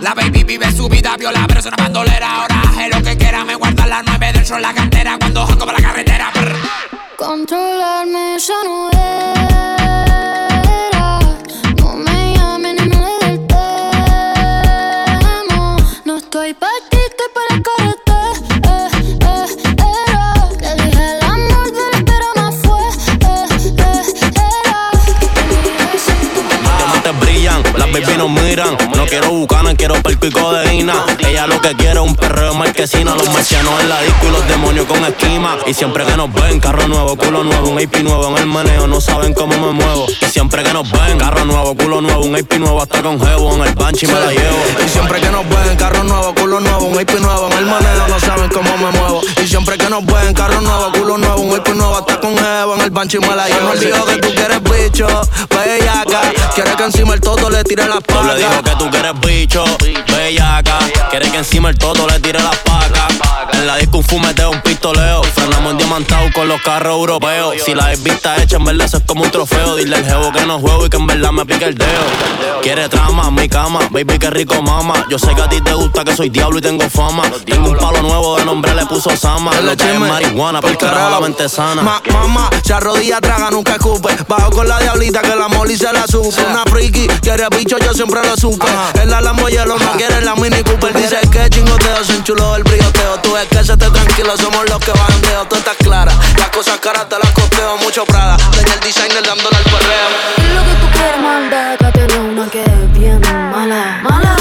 La 0.00 0.14
baby 0.14 0.44
vive 0.44 0.72
su 0.72 0.88
vida 0.88 1.14
viola, 1.18 1.44
pero 1.46 1.60
es 1.60 1.66
una 1.66 1.76
bandolera. 1.76 2.36
Ahora 2.40 2.62
hace 2.62 2.88
lo 2.88 3.02
que 3.02 3.18
quiera, 3.18 3.44
me 3.44 3.54
guarda 3.54 3.86
las 3.86 4.02
nueve 4.06 4.32
dentro 4.32 4.56
de 4.56 4.62
la 4.62 4.72
cantera 4.72 5.18
cuando 5.18 5.46
jaco 5.46 5.66
por 5.66 5.74
la 5.74 5.82
carretera. 5.86 6.30
brr. 6.34 6.56
Controlarme 7.16 8.38
ya 8.38 8.54
no 8.64 8.88
era. 8.90 9.34
No 11.76 11.94
me 11.96 12.34
llames 12.34 12.74
ni 12.80 12.86
me 12.88 12.96
des 12.96 13.22
el 13.24 13.46
tema. 13.46 15.76
No 16.06 16.16
estoy 16.16 16.54
pa' 16.54 16.68
ti, 16.90 16.96
estoy 16.96 17.28
pa' 17.34 17.42
la 17.50 17.60
carretera. 17.62 18.32
Eh, 18.68 18.88
eh, 19.26 19.46
el 20.62 20.78
no. 21.20 21.28
Eh, 27.04 27.12
brillan, 27.20 27.62
las 27.76 27.92
baby 27.92 28.14
nos 28.16 28.30
miran. 28.30 28.76
Quiero 29.10 29.30
bucana, 29.30 29.74
quiero 29.74 30.00
perco 30.02 30.28
y 30.28 30.30
codeína. 30.30 31.04
Ella 31.18 31.48
lo 31.48 31.60
que 31.60 31.74
quiere 31.74 31.94
es 31.94 31.98
un 31.98 32.14
perreo 32.14 32.54
marquesina. 32.54 33.12
Los 33.16 33.28
marcianos 33.30 33.80
en 33.80 33.88
la 33.88 34.00
disco 34.02 34.28
y 34.28 34.30
los 34.30 34.46
demonios 34.46 34.86
con 34.86 35.04
esquima. 35.04 35.58
Y 35.66 35.74
siempre 35.74 36.06
que 36.06 36.16
nos 36.16 36.32
ven, 36.32 36.60
carro 36.60 36.86
nuevo, 36.86 37.16
culo 37.16 37.42
nuevo, 37.42 37.70
un 37.70 37.78
AP 37.82 38.04
nuevo 38.04 38.28
en 38.28 38.38
el 38.38 38.46
meneo. 38.46 38.86
No 38.86 39.00
saben 39.00 39.34
cómo 39.34 39.58
me 39.58 39.72
muevo. 39.72 40.06
Y 40.22 40.26
siempre 40.26 40.62
que 40.62 40.72
nos 40.72 40.88
ven, 40.92 41.18
carro 41.18 41.44
nuevo, 41.44 41.74
culo 41.74 42.00
nuevo, 42.00 42.22
un 42.22 42.36
AP 42.36 42.52
nuevo, 42.60 42.80
hasta 42.80 43.02
con 43.02 43.20
jevo. 43.20 43.52
En 43.56 43.62
el 43.62 43.74
banchi 43.74 44.06
me 44.06 44.12
la 44.12 44.30
llevo. 44.30 44.58
Y 44.86 44.88
siempre 44.88 45.20
que 45.20 45.30
nos 45.30 45.48
ven, 45.48 45.76
carro 45.76 46.04
nuevo, 46.04 46.32
culo 46.32 46.60
nuevo, 46.60 46.84
un 46.84 47.00
IP 47.00 47.10
nuevo, 47.18 47.48
en 47.50 47.58
el 47.58 47.66
manero 47.66 48.06
no 48.06 48.20
saben 48.20 48.48
cómo 48.48 48.76
me 48.76 48.96
muevo. 48.96 49.22
Y 49.42 49.48
siempre 49.48 49.76
que 49.76 49.90
nos 49.90 50.06
ven, 50.06 50.34
carro 50.34 50.60
nuevo, 50.60 50.92
culo 50.92 51.18
nuevo, 51.18 51.40
un 51.40 51.56
IP 51.56 51.68
nuevo, 51.70 51.96
hasta 51.96 52.20
con 52.20 52.38
jevo, 52.38 52.76
en 52.76 52.80
el 52.82 52.90
banchi 52.90 53.18
me 53.18 53.34
la 53.34 53.48
llevo. 53.48 53.60
No 53.60 53.70
olvido 53.70 54.04
que 54.04 54.16
tú 54.18 54.28
quieres 54.34 54.62
bicho, 54.62 55.08
bellaca, 55.50 56.32
quieres 56.54 56.76
que 56.76 56.84
encima 56.84 57.14
el 57.14 57.20
todo 57.20 57.50
le 57.50 57.64
tire 57.64 57.88
las 57.88 58.00
Doble 58.20 58.36
dijo 58.36 58.62
que 58.62 58.70
tú 58.76 58.90
quieres 59.00 59.20
bicho, 59.20 59.64
bellaca. 60.06 60.78
Quiere 61.10 61.30
que 61.30 61.38
encima 61.38 61.70
el 61.70 61.78
toto 61.78 62.06
le 62.06 62.20
tire 62.20 62.38
las 62.38 62.56
pacas. 62.58 63.39
En 63.60 63.66
la 63.66 63.76
disco 63.76 63.98
un 63.98 64.04
fumeteo, 64.04 64.50
un 64.52 64.60
pistoleo. 64.62 65.22
Frenamos 65.22 65.72
en 65.72 65.76
diamantado 65.78 66.30
con 66.34 66.48
los 66.48 66.62
carros 66.62 66.94
europeos. 66.94 67.56
Si 67.62 67.74
la 67.74 67.88
vista 67.90 68.42
hecha, 68.42 68.56
en 68.56 68.64
verdad 68.64 68.86
eso 68.86 68.96
es 68.96 69.02
como 69.04 69.22
un 69.22 69.30
trofeo. 69.30 69.76
Dile 69.76 69.96
al 69.96 70.04
jevo 70.06 70.32
que 70.32 70.46
no 70.46 70.58
juego 70.58 70.86
y 70.86 70.88
que 70.88 70.96
en 70.96 71.06
verdad 71.06 71.30
me 71.30 71.44
pique 71.44 71.66
el 71.66 71.74
dedo. 71.74 71.88
Quiere 72.62 72.88
trama, 72.88 73.30
mi 73.30 73.50
cama, 73.50 73.80
baby, 73.90 74.18
qué 74.18 74.30
rico 74.30 74.62
mama. 74.62 75.04
Yo 75.10 75.18
sé 75.18 75.34
que 75.34 75.42
a 75.42 75.48
ti 75.48 75.60
te 75.60 75.74
gusta 75.74 76.04
que 76.04 76.16
soy 76.16 76.30
diablo 76.30 76.58
y 76.58 76.62
tengo 76.62 76.88
fama. 76.88 77.22
Tengo 77.44 77.70
un 77.70 77.76
palo 77.76 78.00
nuevo 78.00 78.38
de 78.38 78.46
nombre, 78.46 78.74
le 78.74 78.86
puso 78.86 79.14
Sama. 79.14 79.50
Lo 79.60 79.76
que 79.76 79.92
es 79.92 79.98
marihuana, 80.00 80.62
pero 80.62 80.78
carajo 80.78 81.10
la 81.10 81.20
mente 81.20 81.46
sana. 81.50 81.82
Ma- 81.82 82.02
mamá, 82.10 82.48
se 82.64 82.72
arrodilla, 82.72 83.20
traga, 83.20 83.50
nunca 83.50 83.72
escupe. 83.72 84.16
Bajo 84.26 84.50
con 84.52 84.68
la 84.68 84.78
diablita 84.78 85.20
que 85.20 85.36
la 85.36 85.48
moli 85.48 85.76
se 85.76 85.92
la 85.92 86.06
supe. 86.06 86.42
Una 86.48 86.64
friki, 86.64 87.06
quiere 87.20 87.46
bicho, 87.54 87.76
yo 87.78 87.92
siempre 87.92 88.20
lo 88.26 88.36
supe. 88.38 88.66
En 89.02 89.10
la 89.10 89.20
Lambo 89.20 89.48
no 89.50 89.76
quiere 89.98 90.22
la 90.22 90.34
Mini 90.34 90.62
Cooper. 90.62 90.94
Dice 90.94 91.18
que 91.30 91.50
chingoteo, 91.50 92.04
se 92.04 92.14
enchuló 92.16 92.56
el 92.56 92.62
brilloteo. 92.62 93.18
Tú 93.22 93.36
es 93.36 93.49
que 93.50 93.64
se 93.64 93.76
te 93.76 93.90
tranquilo, 93.90 94.36
somos 94.36 94.68
los 94.68 94.78
que 94.78 94.92
van 94.92 95.20
de 95.22 95.28
Tú 95.48 95.56
estás 95.56 95.76
clara, 95.76 96.12
las 96.38 96.48
cosas 96.50 96.78
caras 96.80 97.08
te 97.08 97.18
las 97.18 97.30
costeo. 97.32 97.76
Mucho 97.78 98.04
Prada, 98.04 98.36
tenía 98.52 98.74
el 98.74 98.80
designer 98.80 99.22
dándole 99.24 99.56
al 99.56 99.64
perreo. 99.64 100.08
Lo 100.54 100.62
que 100.64 100.74
tú 100.80 100.86
quieres, 100.92 101.20
maldad, 101.20 101.76
que 101.78 101.98
tiene 101.98 102.18
una 102.20 102.50
que 102.50 102.62
es 102.62 102.92
bien 102.98 103.20
mala, 103.50 104.00
mala. 104.02 104.36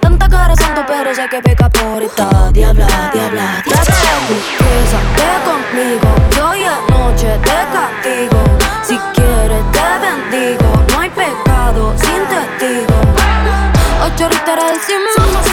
Tanta 0.00 0.28
cara 0.28 0.56
santo, 0.56 0.84
pero 0.86 1.14
sé 1.14 1.28
que 1.28 1.40
peca 1.40 1.68
por 1.68 2.02
esta 2.02 2.50
diabla, 2.52 3.10
diabla, 3.12 3.62
diabla. 3.64 3.98
Quédate 4.58 5.28
conmigo, 5.44 6.08
que 6.30 6.42
hoy 6.42 6.64
anoche 6.64 7.38
te 7.44 7.58
castigo. 7.74 8.42
Si 8.82 8.98
quieres 9.14 9.64
te 9.72 9.88
bendigo, 10.04 10.84
no 10.92 11.00
hay 11.00 11.10
pecado 11.10 11.94
sin 11.98 12.20
testigo. 12.32 12.98
Ocho 14.04 14.28
ríteres 14.28 14.86
del 14.86 15.47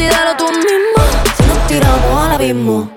Decídelo 0.00 0.34
tú 0.34 0.46
mismo, 0.46 1.02
si 1.36 1.42
nos 1.44 1.66
tiramos 1.66 2.24
al 2.24 2.32
abismo. 2.32 2.90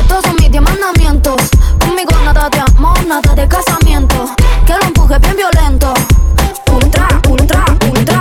Estos 0.00 0.20
son 0.24 0.34
mis 0.40 0.50
diez 0.50 0.60
mandamientos. 0.60 1.36
Conmigo 1.78 2.10
nada 2.24 2.48
de 2.50 2.58
amor, 2.58 3.06
nada 3.06 3.32
de 3.36 3.46
casamiento. 3.46 4.34
Que 4.66 4.72
lo 4.72 4.82
empuje 4.82 5.16
bien 5.20 5.36
violento. 5.36 5.94
Ultra, 6.72 7.06
ultra, 7.28 7.64
ultra. 7.88 8.20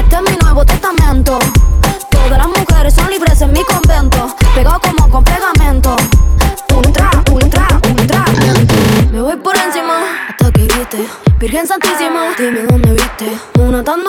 Este 0.00 0.16
es 0.16 0.22
mi 0.22 0.36
nuevo 0.42 0.64
testamento. 0.64 1.38
Todas 2.10 2.38
las 2.38 2.48
mujeres 2.48 2.92
son 2.92 3.08
libres 3.08 3.40
en 3.40 3.52
mi 3.52 3.62
convento. 3.62 4.34
Pegado 4.52 4.80
como 4.80 5.08
con 5.08 5.22
pegamento. 5.22 5.96
Ultra, 6.74 7.08
ultra, 7.30 7.68
ultra. 7.88 8.24
Me 9.12 9.22
voy 9.22 9.36
por 9.36 9.56
encima 9.56 10.00
hasta 10.28 10.50
que 10.50 10.66
grite. 10.66 11.06
Virgen 11.38 11.68
Santísima, 11.68 12.34
dime 12.36 12.62
dónde 12.62 12.94
viste. 12.94 13.38
Una 13.60 13.84
tan. 13.84 14.08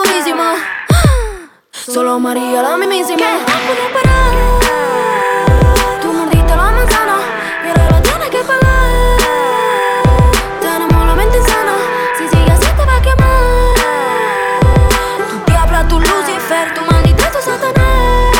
Solo 1.92 2.20
María 2.20 2.62
la 2.62 2.76
mismísima. 2.76 3.26
Tú 6.00 6.12
mordiste 6.12 6.54
la 6.54 6.70
manzana 6.70 7.16
y 7.64 7.68
ahora 7.68 7.90
la 7.90 8.00
tienes 8.00 8.30
que 8.30 8.38
pagar. 8.44 9.18
Tenemos 10.60 11.06
la 11.08 11.14
mente 11.16 11.38
insana, 11.38 11.74
si 12.16 12.28
sigues 12.28 12.52
así 12.52 12.70
te 12.76 12.84
va 12.84 12.94
a 12.94 13.02
quemar. 13.02 13.74
Tu 15.30 15.50
diabla, 15.50 15.88
tu 15.88 15.98
Lucifer, 15.98 16.72
tu 16.74 16.82
maldito 16.82 17.24
tu 17.24 17.40
Satanás. 17.42 18.36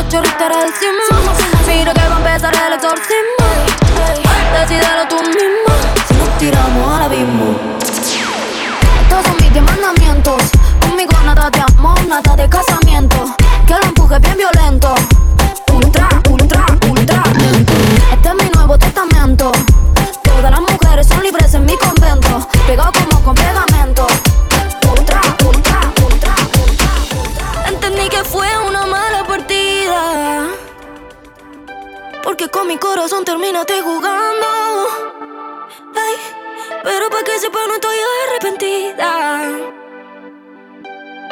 Ocho 0.00 0.20
del 0.20 0.70
sismo, 0.74 1.16
mira 1.66 1.94
que 1.94 2.08
va 2.10 2.16
a 2.16 2.18
empezar 2.18 2.52
el 2.66 2.74
exorcismo. 2.74 3.46
Decídelo 4.52 4.93
diez 9.54 9.64
mandamientos. 9.64 10.42
Conmigo 10.80 11.12
nada 11.24 11.48
de 11.48 11.60
amor, 11.60 11.98
nada 12.08 12.34
de 12.36 12.48
casamiento. 12.48 13.34
Que 13.66 13.74
lo 13.74 13.84
empuje 13.84 14.18
bien 14.18 14.36
violento. 14.36 14.94
Ultra, 15.72 16.08
ultra, 16.28 16.66
ultra. 16.90 17.22
Este 18.12 18.28
es 18.28 18.34
mi 18.34 18.50
nuevo 18.50 18.76
testamento. 18.76 19.52
Todas 20.24 20.50
las 20.50 20.60
mujeres 20.60 21.06
son 21.06 21.22
libres 21.22 21.54
en 21.54 21.64
mi 21.66 21.76
convento. 21.76 22.48
Pegado 22.66 22.90
como 22.92 23.22
con 23.22 23.34
pegamento. 23.34 24.06
Ultra, 24.90 25.20
ultra, 25.46 25.80
ultra. 26.04 26.34
Entendí 27.68 28.08
que 28.08 28.24
fue 28.24 28.48
una 28.68 28.86
mala 28.86 29.24
partida. 29.24 30.48
Porque 32.24 32.48
con 32.48 32.66
mi 32.66 32.76
corazón 32.76 33.24
terminaste 33.24 33.80
jugando. 33.82 34.46
Ay, 35.94 36.43
pero 36.82 37.10
para 37.10 37.24
que 37.24 37.38
sepa 37.38 37.58
no 37.66 37.74
estoy 37.74 37.96
arrepentida. 38.28 39.10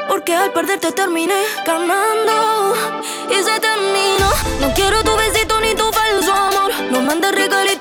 Porque 0.09 0.35
al 0.35 0.53
perderte 0.53 0.93
terminé 0.93 1.43
ganando. 1.65 2.75
Y 3.31 3.43
se 3.43 3.61
terminó. 3.61 4.31
No 4.61 4.75
quiero 4.75 5.03
tu 5.03 5.17
besito 5.17 5.61
ni 5.61 5.75
tu 5.75 5.91
falso 5.93 6.33
amor. 6.33 6.73
No 6.91 7.01
mandes 7.01 7.33
regalito, 7.33 7.72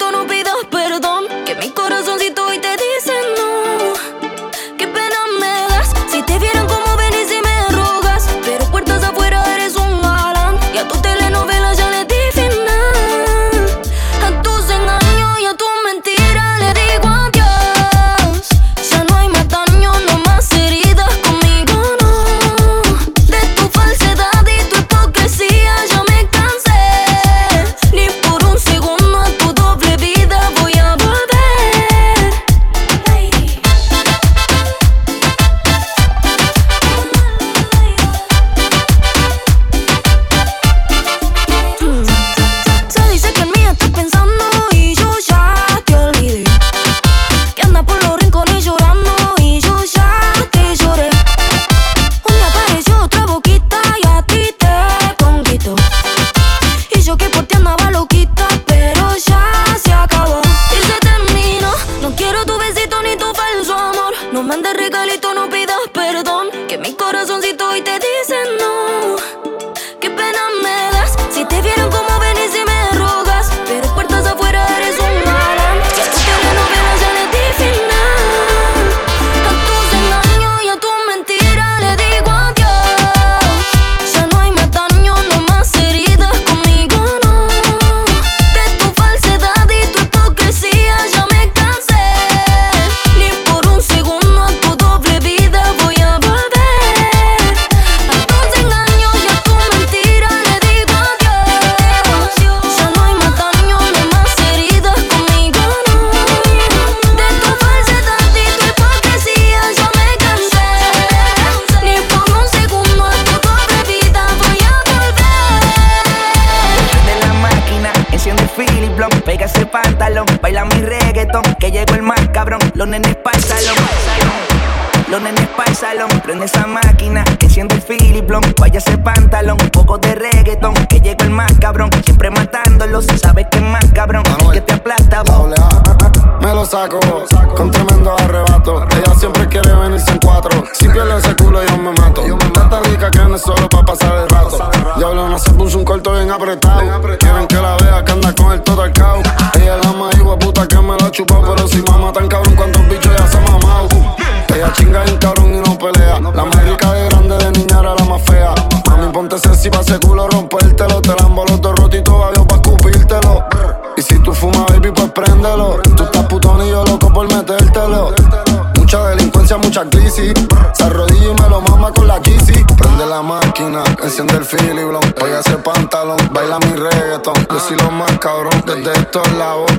cabrón, 178.21 178.63
desde 178.67 178.93
estos 178.93 179.31
lados. 179.33 179.70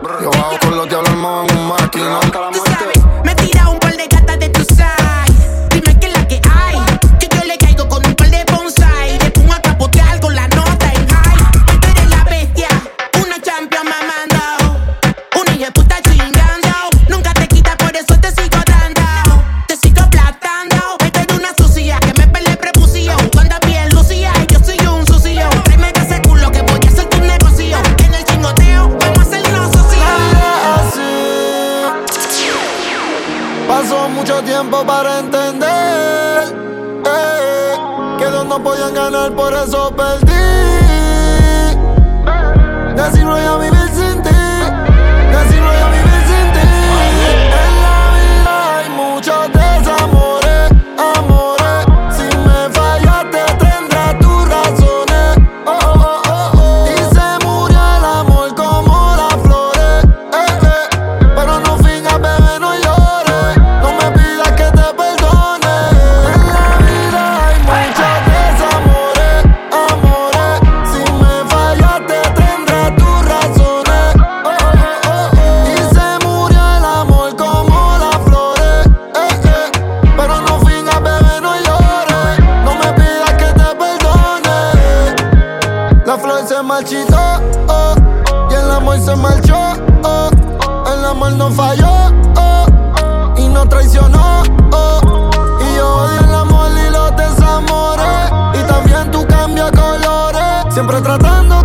amor 91.33 91.37
no 91.37 91.51
falló 91.51 91.89
oh, 92.37 92.67
oh, 93.03 93.35
y 93.39 93.49
no 93.49 93.67
traicionó. 93.67 94.43
Oh, 94.73 95.31
y 95.61 95.77
yo 95.77 95.97
odio 95.97 96.21
el 96.21 96.35
amor 96.35 96.71
y 96.71 96.91
los 96.91 97.17
desamores. 97.17 98.31
Y 98.55 98.67
también 98.67 99.11
tú 99.11 99.27
cambias 99.27 99.71
colores. 99.73 100.75
Siempre 100.75 101.01
tratando 101.01 101.62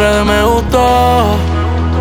me 0.00 0.42
gustó. 0.42 1.36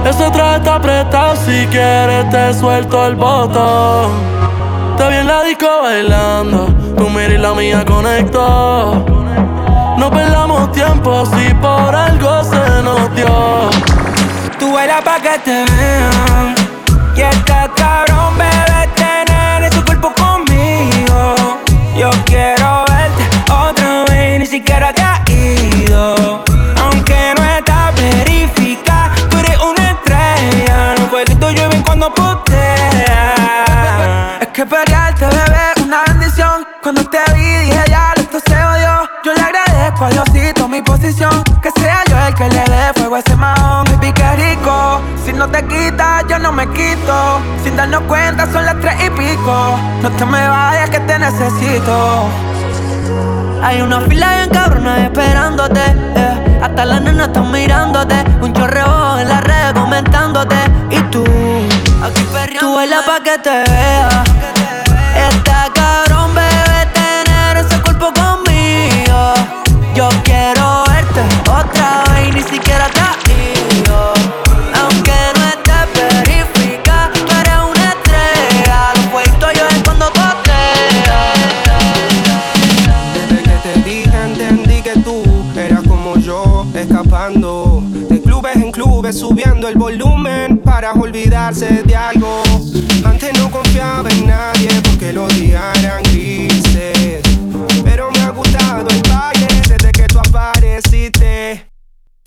Ese 0.06 0.30
traje 0.32 0.58
está 0.58 0.76
apretado, 0.76 1.36
si 1.36 1.66
quieres 1.68 2.30
te 2.30 2.54
suelto 2.54 3.06
el 3.06 3.16
botón. 3.16 4.12
Te 4.98 5.08
vi 5.10 5.16
en 5.16 5.28
la 5.28 5.44
disco 5.44 5.68
bailando, 5.82 6.68
tu 6.98 7.10
mira 7.10 7.34
y 7.34 7.38
la 7.38 7.54
mía 7.54 7.86
conectó. 7.86 9.06
No 9.98 10.10
perdamos 10.10 10.72
tiempo 10.72 11.26
si 11.26 11.54
por 11.56 11.96
algo 11.96 12.44
se 12.44 12.84
nos 12.84 13.16
dio. 13.16 13.70
Tú 14.60 14.74
bailas 14.74 15.02
pa' 15.02 15.20
que 15.20 15.40
te 15.40 15.66
vean 15.72 16.63
no 45.46 45.50
te 45.50 45.66
quitas, 45.68 46.24
yo 46.30 46.40
no 46.40 46.54
me 46.54 46.66
quito. 46.70 47.42
Sin 47.64 47.76
darnos 47.76 48.04
cuenta, 48.04 48.50
son 48.52 48.66
las 48.66 48.80
tres 48.80 48.96
y 49.06 49.10
pico. 49.10 49.78
No 50.02 50.10
te 50.12 50.26
me 50.26 50.48
vayas 50.48 50.90
que 50.90 51.00
te 51.02 51.20
necesito. 51.20 52.30
Hay 53.62 53.82
una 53.82 54.00
fila 54.02 54.36
bien 54.38 54.50
cabrona 54.50 55.04
esperándote. 55.04 55.82
eh. 56.16 56.60
Hasta 56.62 56.86
las 56.86 57.02
nenas 57.02 57.28
están 57.28 57.52
mirándote. 57.52 58.16
Un 58.42 58.54
chorreo 58.54 59.20
en 59.20 59.28
la 59.28 59.42
red 59.42 59.74
comentándote. 59.74 60.56
Y 60.90 61.00
tú, 61.12 61.26
aquí 62.02 62.26
Tú 62.60 62.76
baila 62.76 63.02
pa' 63.06 63.22
que 63.22 63.38
te 63.40 63.64
vea. 63.70 64.24
Subiendo 89.14 89.68
el 89.68 89.76
volumen 89.76 90.58
para 90.58 90.94
olvidarse 90.94 91.84
de 91.84 91.96
algo. 91.96 92.42
Antes 93.06 93.38
no 93.38 93.50
confiaba 93.52 94.10
en 94.10 94.28
nadie 94.28 94.70
porque 94.84 95.14
los 95.14 95.34
días 95.36 95.64
eran 95.80 96.02
grises, 96.04 97.22
pero 97.84 98.10
me 98.12 98.20
ha 98.20 98.30
gustado 98.30 98.88
el 98.90 99.02
baile 99.10 99.48
desde 99.68 99.92
que 99.92 100.08
tú 100.08 100.20
apareciste. 100.20 101.70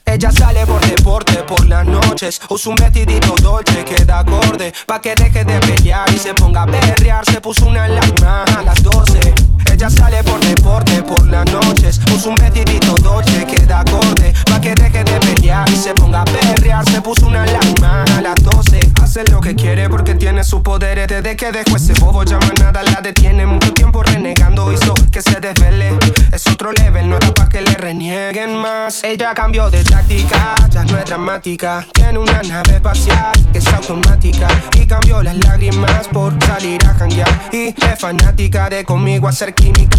Ella 0.04 0.30
sale 0.30 0.64
por 0.64 0.80
deporte 0.86 1.34
por 1.42 1.66
las 1.66 1.84
noches 1.84 2.40
Usa 2.48 2.70
un 2.70 2.76
vestidito 2.76 3.34
dolce 3.42 3.84
que 3.84 4.04
da 4.04 4.20
acorde 4.20 4.72
Pa' 4.86 5.00
que 5.00 5.16
deje 5.16 5.44
de 5.44 5.58
pelear 5.58 6.08
y 6.14 6.18
se 6.18 6.32
ponga 6.32 6.62
a 6.62 6.66
berrear 6.66 7.24
Se 7.24 7.40
puso 7.40 7.66
una 7.66 7.84
alarma 7.84 8.44
a 8.44 8.62
las 8.62 8.80
12 8.84 9.34
Ella 9.76 9.90
sale 9.90 10.24
por 10.24 10.40
deporte 10.40 11.02
por 11.02 11.26
las 11.26 11.44
noches. 11.52 12.00
Usa 12.14 12.30
un 12.30 12.36
vestidito 12.36 12.94
dolce 12.94 13.44
que 13.44 13.58
da 13.66 13.80
acorde. 13.80 14.32
Pa' 14.46 14.58
que 14.58 14.74
deje 14.74 15.04
de 15.04 15.20
pelear 15.20 15.68
y 15.68 15.76
se 15.76 15.92
ponga 15.92 16.22
a 16.22 16.24
berrear 16.24 16.82
Se 16.88 17.02
puso 17.02 17.26
una 17.26 17.42
alarma 17.42 18.04
a 18.16 18.22
las 18.22 18.36
12 18.36 18.80
Hace 19.02 19.24
lo 19.30 19.38
que 19.40 19.54
quiere 19.54 19.90
porque 19.90 20.14
tiene 20.14 20.44
sus 20.44 20.62
poderes. 20.62 21.08
Desde 21.08 21.36
que 21.36 21.52
dejó 21.52 21.76
ese 21.76 21.92
bobo 22.00 22.24
ya 22.24 22.38
más 22.38 22.52
nada 22.58 22.82
la 22.82 23.02
detiene. 23.02 23.44
Mucho 23.44 23.70
tiempo 23.74 24.02
renegando 24.02 24.72
hizo 24.72 24.94
que 25.12 25.20
se 25.20 25.40
desvele. 25.40 25.98
Es 26.32 26.46
otro 26.46 26.72
level, 26.72 27.10
no 27.10 27.16
era 27.16 27.34
pa' 27.34 27.50
que 27.50 27.60
le 27.60 27.74
renieguen 27.74 28.56
más. 28.56 29.04
Ella 29.04 29.34
cambió 29.34 29.68
de 29.68 29.84
táctica, 29.84 30.54
ya 30.70 30.84
no 30.84 30.96
es 30.98 31.04
dramática. 31.04 31.86
Tiene 31.92 32.18
una 32.18 32.42
nave 32.42 32.76
espacial 32.76 33.32
que 33.52 33.58
es 33.58 33.66
automática. 33.68 34.48
Y 34.74 34.86
cambió 34.86 35.22
las 35.22 35.36
lágrimas 35.36 36.08
por 36.08 36.32
salir 36.44 36.82
a 36.86 36.94
janguear. 36.94 37.50
Y 37.52 37.68
es 37.68 37.98
fanática 37.98 38.70
de 38.70 38.84
conmigo 38.84 39.28
hacer 39.28 39.54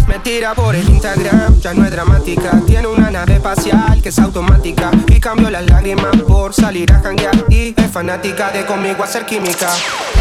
Me 0.08 0.18
tira 0.20 0.54
por 0.54 0.74
el 0.74 0.88
Instagram, 0.88 1.60
ya 1.60 1.74
no 1.74 1.84
es 1.84 1.90
dramática. 1.90 2.60
Tiene 2.66 2.86
una 2.88 3.10
nave 3.10 3.34
espacial 3.34 4.00
que 4.02 4.08
es 4.08 4.18
automática 4.18 4.90
Y 5.08 5.20
cambió 5.20 5.50
las 5.50 5.66
lágrimas 5.66 6.16
por 6.26 6.54
salir 6.54 6.90
a 6.92 7.00
janguear. 7.00 7.44
Y 7.50 7.74
es 7.76 7.90
fanática 7.90 8.50
de 8.50 8.64
conmigo 8.64 9.04
hacer 9.04 9.26
química. 9.26 9.68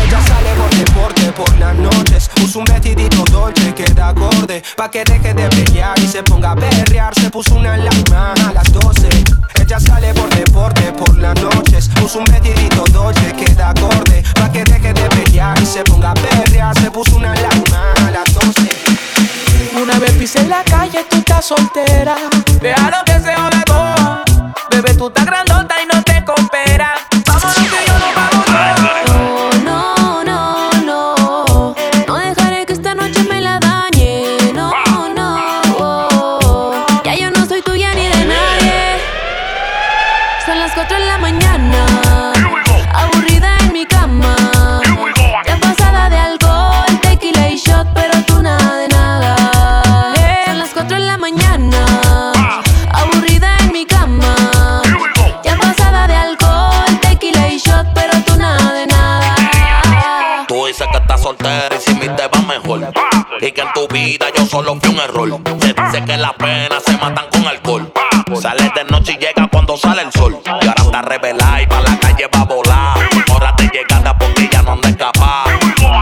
Ella 0.06 0.22
sale 0.22 0.50
por 0.56 0.76
deporte 0.76 1.32
por 1.32 1.58
las 1.58 1.76
noches. 1.76 2.30
Usa 2.44 2.60
un 2.60 2.66
vestidito 2.66 3.24
dolce 3.32 3.74
que 3.74 3.86
da 3.94 4.10
acorde 4.10 4.62
Pa' 4.76 4.92
que 4.92 5.04
deje 5.04 5.34
de 5.34 5.48
pelear 5.50 5.98
y 6.00 6.08
se 6.08 6.22
ponga 6.24 6.52
a 6.52 6.56
berrear 6.56 7.14
Se 7.16 7.30
puso 7.30 7.56
una 7.56 7.74
alarma 7.74 8.34
a 8.34 8.54
las 8.54 8.72
12 8.72 9.08
ella 9.60 9.80
sale 9.80 10.14
por 10.14 10.30
deporte 10.34 10.94
por 10.94 11.18
las 11.18 11.36
noches. 11.42 11.90
Puso 12.00 12.20
un 12.20 12.26
vestidito 12.26 12.86
dolce 12.94 13.34
que 13.34 13.54
da 13.54 13.72
acorde 13.72 14.24
Pa' 14.36 14.50
que 14.50 14.64
deje 14.64 14.94
de 14.94 15.10
pelear 15.10 15.62
y 15.62 15.66
se 15.66 15.84
ponga 15.84 16.12
a 16.12 16.14
perrear. 16.14 16.74
Se 16.80 16.90
puso 16.90 17.18
una 17.18 17.34
alarma 17.34 17.94
a 18.06 18.12
las 18.12 18.34
12 18.34 19.07
Una 19.82 20.00
vez 20.00 20.12
pisé 20.14 20.48
la 20.48 20.64
calle, 20.64 21.06
tú 21.10 21.18
estás 21.18 21.46
soltera. 21.46 22.16
Déjalo 22.62 22.98
que 23.06 23.20
se 23.20 23.36
joda 23.36 23.64
todo. 23.66 24.24
Bebé, 24.72 24.94
tú 24.96 25.08
estás 25.08 25.26
grandota 25.26 25.47
Y 63.40 63.52
que 63.52 63.62
en 63.62 63.72
tu 63.74 63.88
vida 63.88 64.28
yo 64.36 64.46
solo 64.46 64.76
fui 64.82 64.90
un 64.90 65.00
error. 65.00 65.40
Se 65.60 65.74
dice 65.74 66.06
que 66.06 66.18
las 66.18 66.34
penas 66.34 66.84
se 66.84 66.98
matan 66.98 67.26
con 67.32 67.48
alcohol. 67.48 67.92
Sales 68.42 68.72
de 68.74 68.84
noche 68.86 69.14
y 69.14 69.18
llega 69.18 69.48
cuando 69.52 69.78
sale 69.78 70.02
el 70.02 70.12
sol. 70.12 70.40
Y 70.46 70.50
ahora 70.50 70.74
está 70.78 71.02
revelada 71.02 71.62
y 71.62 71.68
pa' 71.68 71.82
la 71.82 71.98
calle 72.00 72.28
va 72.34 72.42
a 72.42 72.46
volar. 72.46 72.98
Ahora 73.32 73.56
te 73.56 73.70
llegada 73.70 74.18
porque 74.18 74.50
ya 74.52 74.62
no 74.64 74.74
anda 74.74 74.90
escapar. 74.90 75.48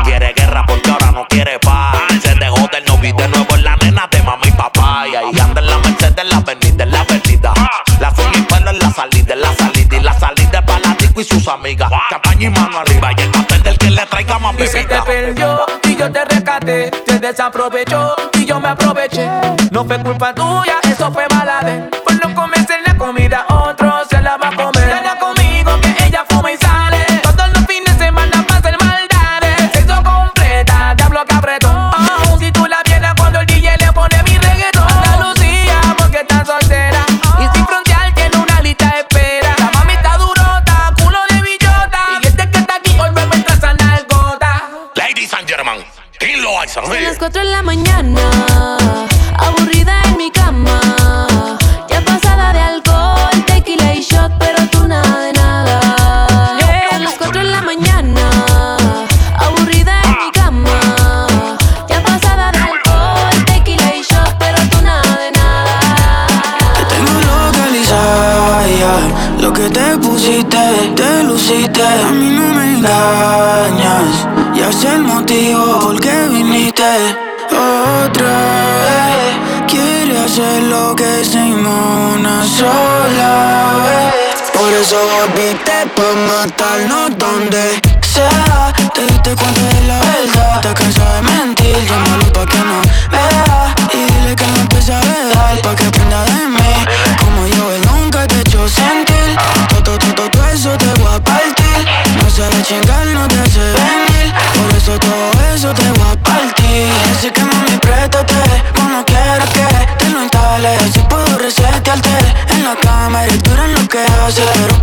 Quiere 0.04 0.34
guerra 0.34 0.66
porque 0.66 0.90
ahora 0.92 1.12
no 1.12 1.26
quiere 1.28 1.60
paz. 1.60 1.96
Se 2.22 2.36
dejó 2.36 2.68
del 2.72 2.86
novio 2.86 3.10
y 3.10 3.14
de 3.14 3.28
nuevo 3.28 3.56
en 3.56 3.64
la 3.64 3.76
nena 3.78 4.08
de 4.10 4.22
mamá 4.24 4.46
y 4.46 4.52
papá. 4.52 5.06
Y 5.12 5.16
ahí 5.16 5.40
anda 5.40 5.62
en 5.62 5.68
la 5.68 5.78
Mercedes, 5.78 6.18
en 6.18 6.30
la 6.30 6.38
avenida, 6.38 6.84
en 6.84 6.92
la 6.92 7.02
avenida. 7.02 7.54
La 8.00 8.12
pelo 8.12 8.70
en 8.70 8.80
la 8.80 8.92
salida, 8.92 9.34
en 9.34 9.42
la 9.42 9.54
salida. 9.54 9.98
Y 9.98 10.00
la 10.02 10.14
salida 10.14 10.60
es 10.60 10.66
para 10.66 10.96
y 11.18 11.24
sus 11.24 11.48
amigas. 11.48 11.90
Campaña 12.10 12.48
y 12.48 12.50
mano 12.50 12.80
arriba. 12.80 13.12
Y 13.18 13.22
el 13.22 13.32
papel 13.32 13.64
del 13.64 13.78
que 13.78 13.90
le 13.92 14.06
traiga 14.06 14.40
más 14.40 14.56
Y 14.60 14.68
si 14.68 14.72
te 14.74 14.80
bebida. 14.86 15.04
perdió 15.06 15.66
y 15.84 15.96
yo 15.96 16.12
te 16.12 16.26
rescaté, 16.26 16.92
desaprovechó 17.26 18.16
y 18.34 18.46
yo 18.46 18.60
me 18.60 18.70
aproveché. 18.70 19.28
No 19.72 19.84
fue 19.84 19.98
culpa 20.04 20.34
tuya, 20.34 20.80
eso 20.84 21.12
fue 21.12 21.26
mala 21.34 21.62
de 21.62 21.95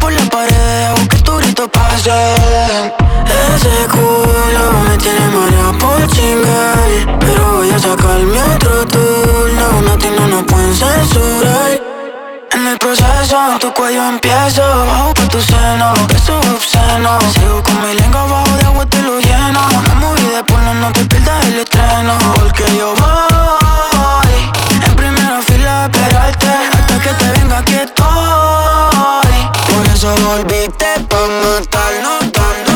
Por 0.00 0.11
la 0.11 0.24
pared, 0.30 0.48
dejo 0.48 1.09
que 1.09 1.18
tu 1.18 1.36
grito 1.36 1.68
pase. 1.68 2.11
Ese 3.55 3.86
culo 3.90 4.64
me 4.88 4.96
tiene 4.96 5.28
mareado 5.28 5.78
por 5.78 6.07
chingar 6.09 6.78
Pero 7.20 7.53
voy 7.57 7.68
a 7.70 7.78
sacarme 7.78 8.42
otro 8.55 8.86
turno. 8.86 9.82
No 9.82 9.98
tiene, 9.98 10.26
no 10.26 10.46
pueden 10.46 10.74
censurar. 10.74 11.82
En 12.53 12.66
el 12.66 12.78
proceso, 12.78 13.36
tu 13.61 13.70
cuello 13.74 14.09
empiezo. 14.09 14.62
Bajo 14.86 15.12
tu 15.28 15.38
seno, 15.42 15.92
beso 16.09 16.38
obsceno. 16.38 17.18
Sigo 17.34 17.62
con 17.62 17.78
mi 17.82 17.92
lengua 17.92 18.24
bajo 18.24 18.57
de 18.57 18.64
agua, 18.64 18.86
te 18.86 19.03
lo 19.03 19.20
lleno. 19.20 19.61
Me 19.86 19.94
moví 19.96 20.22
de 20.34 20.42
porno, 20.44 20.72
no 20.80 20.92
te 20.92 21.05
pierdas 21.05 21.44
el 21.44 21.59
estreno. 21.59 22.14
Porque 22.36 22.64
yo 22.78 22.94
voy 22.94 23.61
esperarte 25.84 26.46
hasta 26.72 27.00
que 27.02 27.08
te 27.14 27.40
venga 27.40 27.58
aquí 27.58 27.74
estoy. 27.74 29.34
Por 29.74 29.86
eso 29.94 30.14
volviste 30.26 30.86
pa' 31.08 31.26
matarnos, 31.42 32.32
dando 32.32 32.71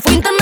Se 0.00 0.35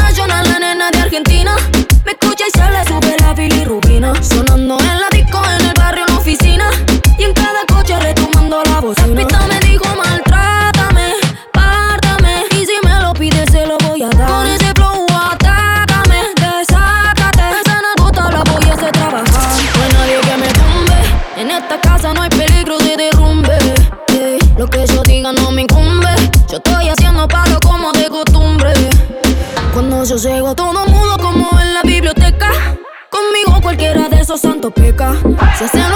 So 34.65 34.71
peca. 34.71 35.13
Se 35.59 35.67
hacen 35.67 35.94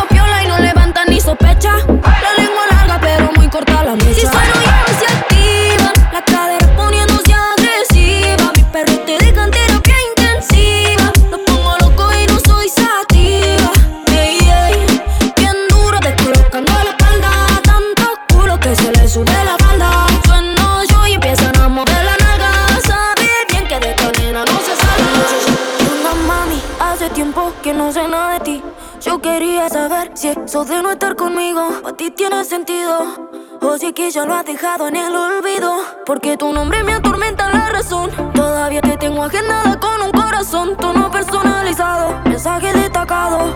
para 31.82 31.96
ti 31.96 32.10
tiene 32.10 32.44
sentido. 32.44 33.28
O 33.60 33.76
si 33.78 33.86
es 33.86 33.92
que 33.92 34.10
ya 34.10 34.24
lo 34.24 34.34
has 34.34 34.44
dejado 34.44 34.88
en 34.88 34.96
el 34.96 35.14
olvido. 35.14 35.76
Porque 36.06 36.36
tu 36.36 36.52
nombre 36.52 36.82
me 36.82 36.94
atormenta 36.94 37.48
la 37.48 37.68
razón. 37.68 38.10
Todavía 38.34 38.80
te 38.80 38.96
tengo 38.96 39.22
agendada 39.22 39.78
con 39.78 40.00
un 40.02 40.12
corazón. 40.12 40.76
Tono 40.76 41.10
personalizado, 41.10 42.20
mensaje 42.24 42.72
destacado. 42.72 43.52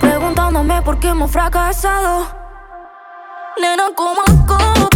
Preguntándome 0.00 0.82
por 0.82 0.98
qué 0.98 1.08
hemos 1.08 1.30
fracasado. 1.30 2.26
Nena, 3.60 3.84
¿cómo, 3.94 4.22
cómo 4.46 4.86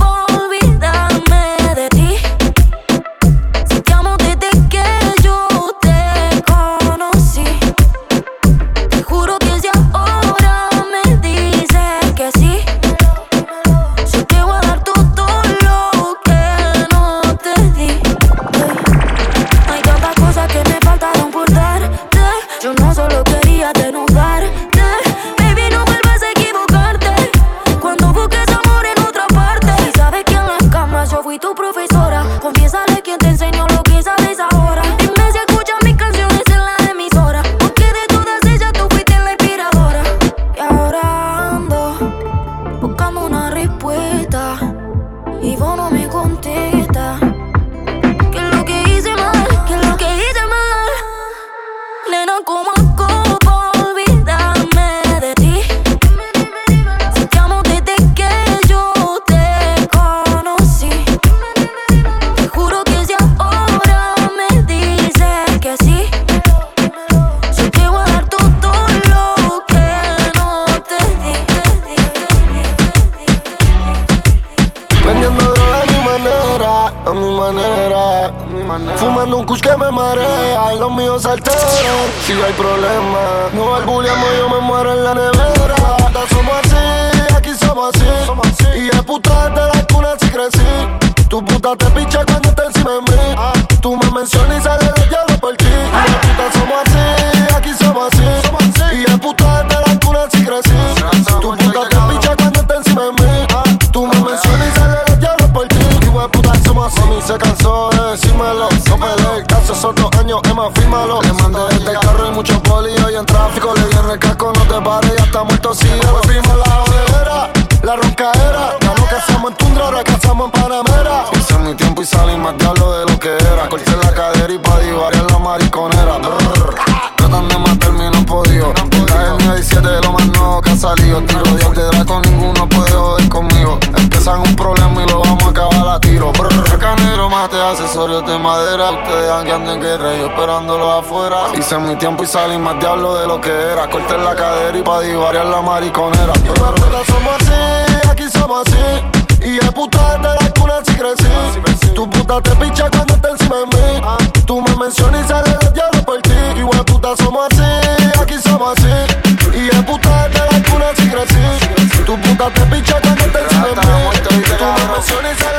que 139.50 139.56
anden 139.56 139.74
en 139.74 139.80
guerra, 139.80 140.16
yo 140.16 140.26
esperándolo 140.26 140.92
afuera. 140.92 141.48
Hice 141.58 141.76
mi 141.78 141.96
tiempo 141.96 142.22
y 142.22 142.26
salí 142.26 142.56
más 142.56 142.78
diablo 142.78 143.16
de 143.16 143.26
lo 143.26 143.40
que 143.40 143.50
era. 143.50 143.90
Corté 143.90 144.16
la 144.16 144.34
cadera 144.36 144.78
y 144.78 144.82
pa' 144.82 145.00
divariar 145.00 145.46
la 145.46 145.60
mariconera. 145.60 146.32
Pero 146.34 147.04
somos 147.04 147.34
así, 147.40 148.08
aquí 148.08 148.28
somos 148.30 148.62
así. 148.66 149.48
Y 149.48 149.56
es 149.58 149.72
puta 149.72 150.18
desde 150.18 150.44
la 150.44 150.54
cuna 150.54 150.74
si 150.86 150.94
crecí. 150.94 151.94
Tu 151.94 152.08
puta 152.08 152.40
te 152.40 152.50
picha 152.56 152.88
cuando 152.90 153.14
está 153.14 153.30
encima 153.30 153.56
de 153.56 153.66
mí. 153.66 154.44
Tú 154.46 154.62
me 154.62 154.76
mencionas 154.76 155.24
y 155.24 155.28
sale 155.28 155.50
del 155.58 155.72
diablo 155.72 156.02
por 156.04 156.20
ti. 156.22 156.36
Igual 156.56 156.84
puta 156.84 157.16
somos 157.16 157.48
así, 157.50 158.20
aquí 158.20 158.34
somos 158.38 158.78
así. 158.78 159.58
Y 159.58 159.68
es 159.68 159.82
puta 159.84 160.28
desde 160.28 160.46
la 160.46 160.70
cuna 160.70 160.86
si 160.96 161.08
crecí. 161.08 161.79
Tu 162.10 162.18
puta 162.22 162.50
te 162.50 162.62
picha 162.62 163.00
cuando 163.00 163.24
está 163.24 163.38
encima 163.38 163.68
de 163.68 163.74
mí. 163.76 164.42
Tú 164.58 164.64
me 164.64 164.92
mencionas 164.94 165.32
y 165.32 165.40
sale 165.40 165.58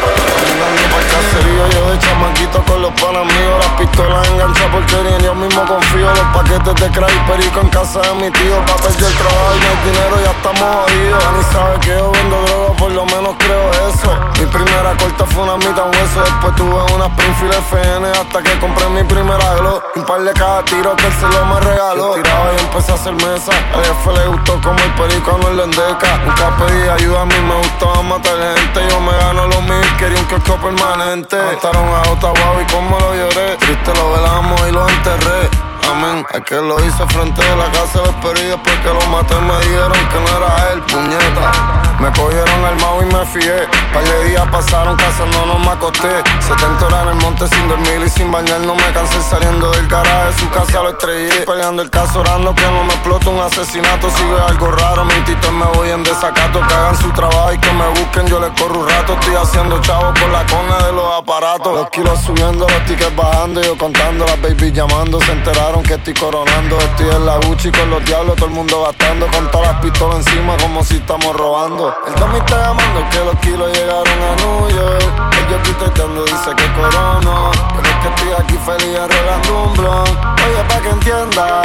por 0.00 0.08
ti. 0.16 0.32
Andando 0.52 0.82
pa'l 0.88 1.04
caserío, 1.12 1.68
yo 1.68 1.90
de 1.90 1.98
chamaquito 1.98 2.62
con 2.64 2.82
los 2.82 2.92
panas 2.92 3.24
míos 3.24 3.56
Las 3.60 3.72
pistolas 3.80 4.28
enganchadas 4.28 4.70
porque 4.72 4.96
ni 5.02 5.14
en 5.16 5.22
yo 5.22 5.34
mismo 5.34 5.64
confío 5.66 6.08
Los 6.08 6.28
paquetes 6.32 6.74
de 6.74 6.90
crack 6.90 7.12
y 7.12 7.30
perico 7.30 7.60
en 7.60 7.68
casa 7.68 8.00
de 8.00 8.14
mi 8.14 8.30
tío 8.30 8.64
Pa' 8.64 8.76
perder 8.76 9.10
el 9.10 9.16
trabajo 9.16 9.52
y 9.52 9.60
no 9.60 9.68
hay 9.68 9.78
dinero, 9.84 10.16
ya 10.24 10.30
estamos 10.30 10.68
jodidos. 10.76 11.24
Ni 11.36 11.42
sabe 11.52 11.80
que 11.80 11.88
yo 11.88 12.10
vendo 12.10 12.42
droga, 12.42 12.76
por 12.76 12.92
lo 12.92 13.04
menos 13.06 13.34
creo 13.38 13.70
eso. 13.88 14.32
Mi 14.38 14.46
primera 14.46 14.96
corta 14.96 15.24
fue 15.26 15.42
una 15.44 15.56
mitad 15.56 15.86
hueso 15.86 16.20
Después 16.24 16.54
tuve 16.56 16.94
una 16.94 17.06
Springfield 17.06 17.54
FN 17.68 18.06
hasta 18.08 18.42
que 18.42 18.58
compré 18.58 18.88
mi 18.88 19.04
primera 19.04 19.54
Glock 19.54 19.84
Un 19.96 20.04
par 20.04 20.22
de 20.22 20.32
cada 20.32 20.64
tiro 20.64 20.96
que 20.96 21.06
el 21.06 21.30
lo 21.32 21.46
me 21.46 21.60
regaló. 21.60 22.16
Yo 22.16 22.22
tiraba 22.22 22.50
y 22.56 22.60
empecé 22.60 22.92
a 22.92 22.94
hacer 22.94 23.14
mesa. 23.14 23.52
Al 23.74 23.84
jefe 23.84 24.12
le 24.12 24.26
gustó 24.28 24.60
como 24.60 24.78
el 24.78 24.94
perico 24.94 25.38
no 25.40 25.48
el 25.48 25.60
Nunca 25.88 26.56
pedí 26.58 26.88
ayuda, 26.88 27.22
a 27.22 27.26
mí 27.26 27.34
me 27.48 27.54
gustaba 27.56 28.02
matar 28.02 28.56
gente. 28.56 28.80
Yo 28.88 29.00
me 29.00 29.12
gano 29.12 29.46
lo 29.48 29.60
mío 29.62 29.80
y 29.82 29.96
quería 29.98 30.18
un 30.18 30.26
kiosco 30.26 30.56
permanente. 30.56 31.36
Mataron 31.36 31.88
a 31.88 32.02
Ottawa 32.10 32.62
y 32.62 32.72
como 32.72 32.98
lo 32.98 33.14
lloré. 33.14 33.56
Triste 33.56 33.92
lo 33.94 34.12
velamos 34.12 34.68
y 34.68 34.72
lo 34.72 34.88
enterré 34.88 35.71
Amén, 35.92 36.24
es 36.32 36.40
que 36.44 36.54
lo 36.54 36.82
hice 36.82 37.06
frente 37.08 37.44
de 37.44 37.54
la 37.54 37.70
casa 37.70 38.00
de 38.00 38.08
Esperilla 38.08 38.56
Porque 38.62 38.88
lo 38.88 39.06
maté 39.10 39.34
me 39.34 39.58
dijeron 39.60 39.92
que 39.92 40.20
no 40.20 40.38
era 40.38 40.72
él, 40.72 40.80
puñeta. 40.84 41.82
Me 42.00 42.10
cogieron 42.12 42.64
armado 42.64 43.02
y 43.02 43.14
me 43.14 43.26
fié. 43.26 43.68
Par 43.92 44.02
de 44.02 44.24
días 44.24 44.48
pasaron 44.50 44.96
casándonos 44.96 45.60
me 45.60 45.68
acosté. 45.68 46.08
70 46.40 46.86
horas 46.86 47.02
en 47.02 47.08
el 47.10 47.14
monte 47.16 47.46
sin 47.46 47.68
dormir 47.68 48.02
y 48.06 48.08
sin 48.08 48.32
bañar 48.32 48.60
No 48.60 48.74
me 48.74 48.90
cansé. 48.94 49.20
Saliendo 49.22 49.70
del 49.70 49.86
garaje 49.86 50.32
Su 50.38 50.48
casa 50.48 50.82
lo 50.82 50.88
estrellé. 50.88 51.42
Peleando 51.44 51.82
el 51.82 51.90
caso 51.90 52.20
orando 52.20 52.54
que 52.54 52.62
no 52.62 52.84
me 52.84 52.94
explote 52.94 53.28
un 53.28 53.40
asesinato. 53.40 54.08
Si 54.16 54.24
ve 54.24 54.40
algo 54.48 54.70
raro, 54.70 55.04
mentito 55.04 55.52
me 55.52 55.66
voy 55.76 55.90
en 55.90 56.02
desacato. 56.02 56.58
Que 56.66 56.74
hagan 56.74 56.96
su 56.96 57.10
trabajo 57.10 57.52
y 57.52 57.58
que 57.58 57.72
me 57.72 57.86
busquen 58.00 58.26
Yo 58.28 58.40
les 58.40 58.50
corro 58.58 58.80
un 58.80 58.88
rato, 58.88 59.12
estoy 59.12 59.34
haciendo 59.36 59.78
chavo 59.82 60.14
con 60.18 60.32
la 60.32 60.46
cona 60.46 60.86
de 60.86 60.92
los 60.92 61.12
aparatos. 61.18 61.74
Los 61.74 61.90
kilos 61.90 62.18
subiendo, 62.22 62.66
los 62.66 62.84
tickets 62.86 63.14
bajando 63.14 63.60
Yo 63.60 63.76
contando, 63.76 64.24
las 64.24 64.40
babies 64.40 64.72
llamando 64.72 65.20
Se 65.20 65.32
enteraron 65.32 65.81
que 65.82 65.94
estoy 65.94 66.14
coronando 66.14 66.78
Estoy 66.78 67.08
en 67.08 67.26
la 67.26 67.36
Gucci 67.46 67.70
con 67.70 67.90
los 67.90 68.04
diablos 68.04 68.36
Todo 68.36 68.46
el 68.46 68.52
mundo 68.52 68.84
gastando 68.84 69.26
con 69.28 69.50
todas 69.50 69.72
las 69.72 69.82
pistolas 69.82 70.26
encima 70.26 70.56
Como 70.58 70.84
si 70.84 70.96
estamos 70.96 71.34
robando. 71.36 71.94
El 72.06 72.14
Tommy 72.14 72.38
está 72.38 72.68
llamando 72.68 73.08
que 73.10 73.18
los 73.18 73.36
kilos 73.40 73.72
llegaron 73.72 74.06
a 74.06 74.36
New 74.36 74.68
York. 74.68 75.32
Ellos 75.46 75.62
tuiteando 75.62 76.24
dice 76.24 76.50
que 76.56 76.72
corono 76.74 77.50
Pero 77.76 77.88
es 77.88 77.96
que 78.02 78.08
estoy 78.08 78.32
aquí 78.38 78.58
feliz 78.64 78.98
arreglando 78.98 79.62
un 79.64 79.72
blon. 79.74 80.08
Oye 80.44 80.64
pa' 80.68 80.80
que 80.80 80.90
entienda 80.90 81.62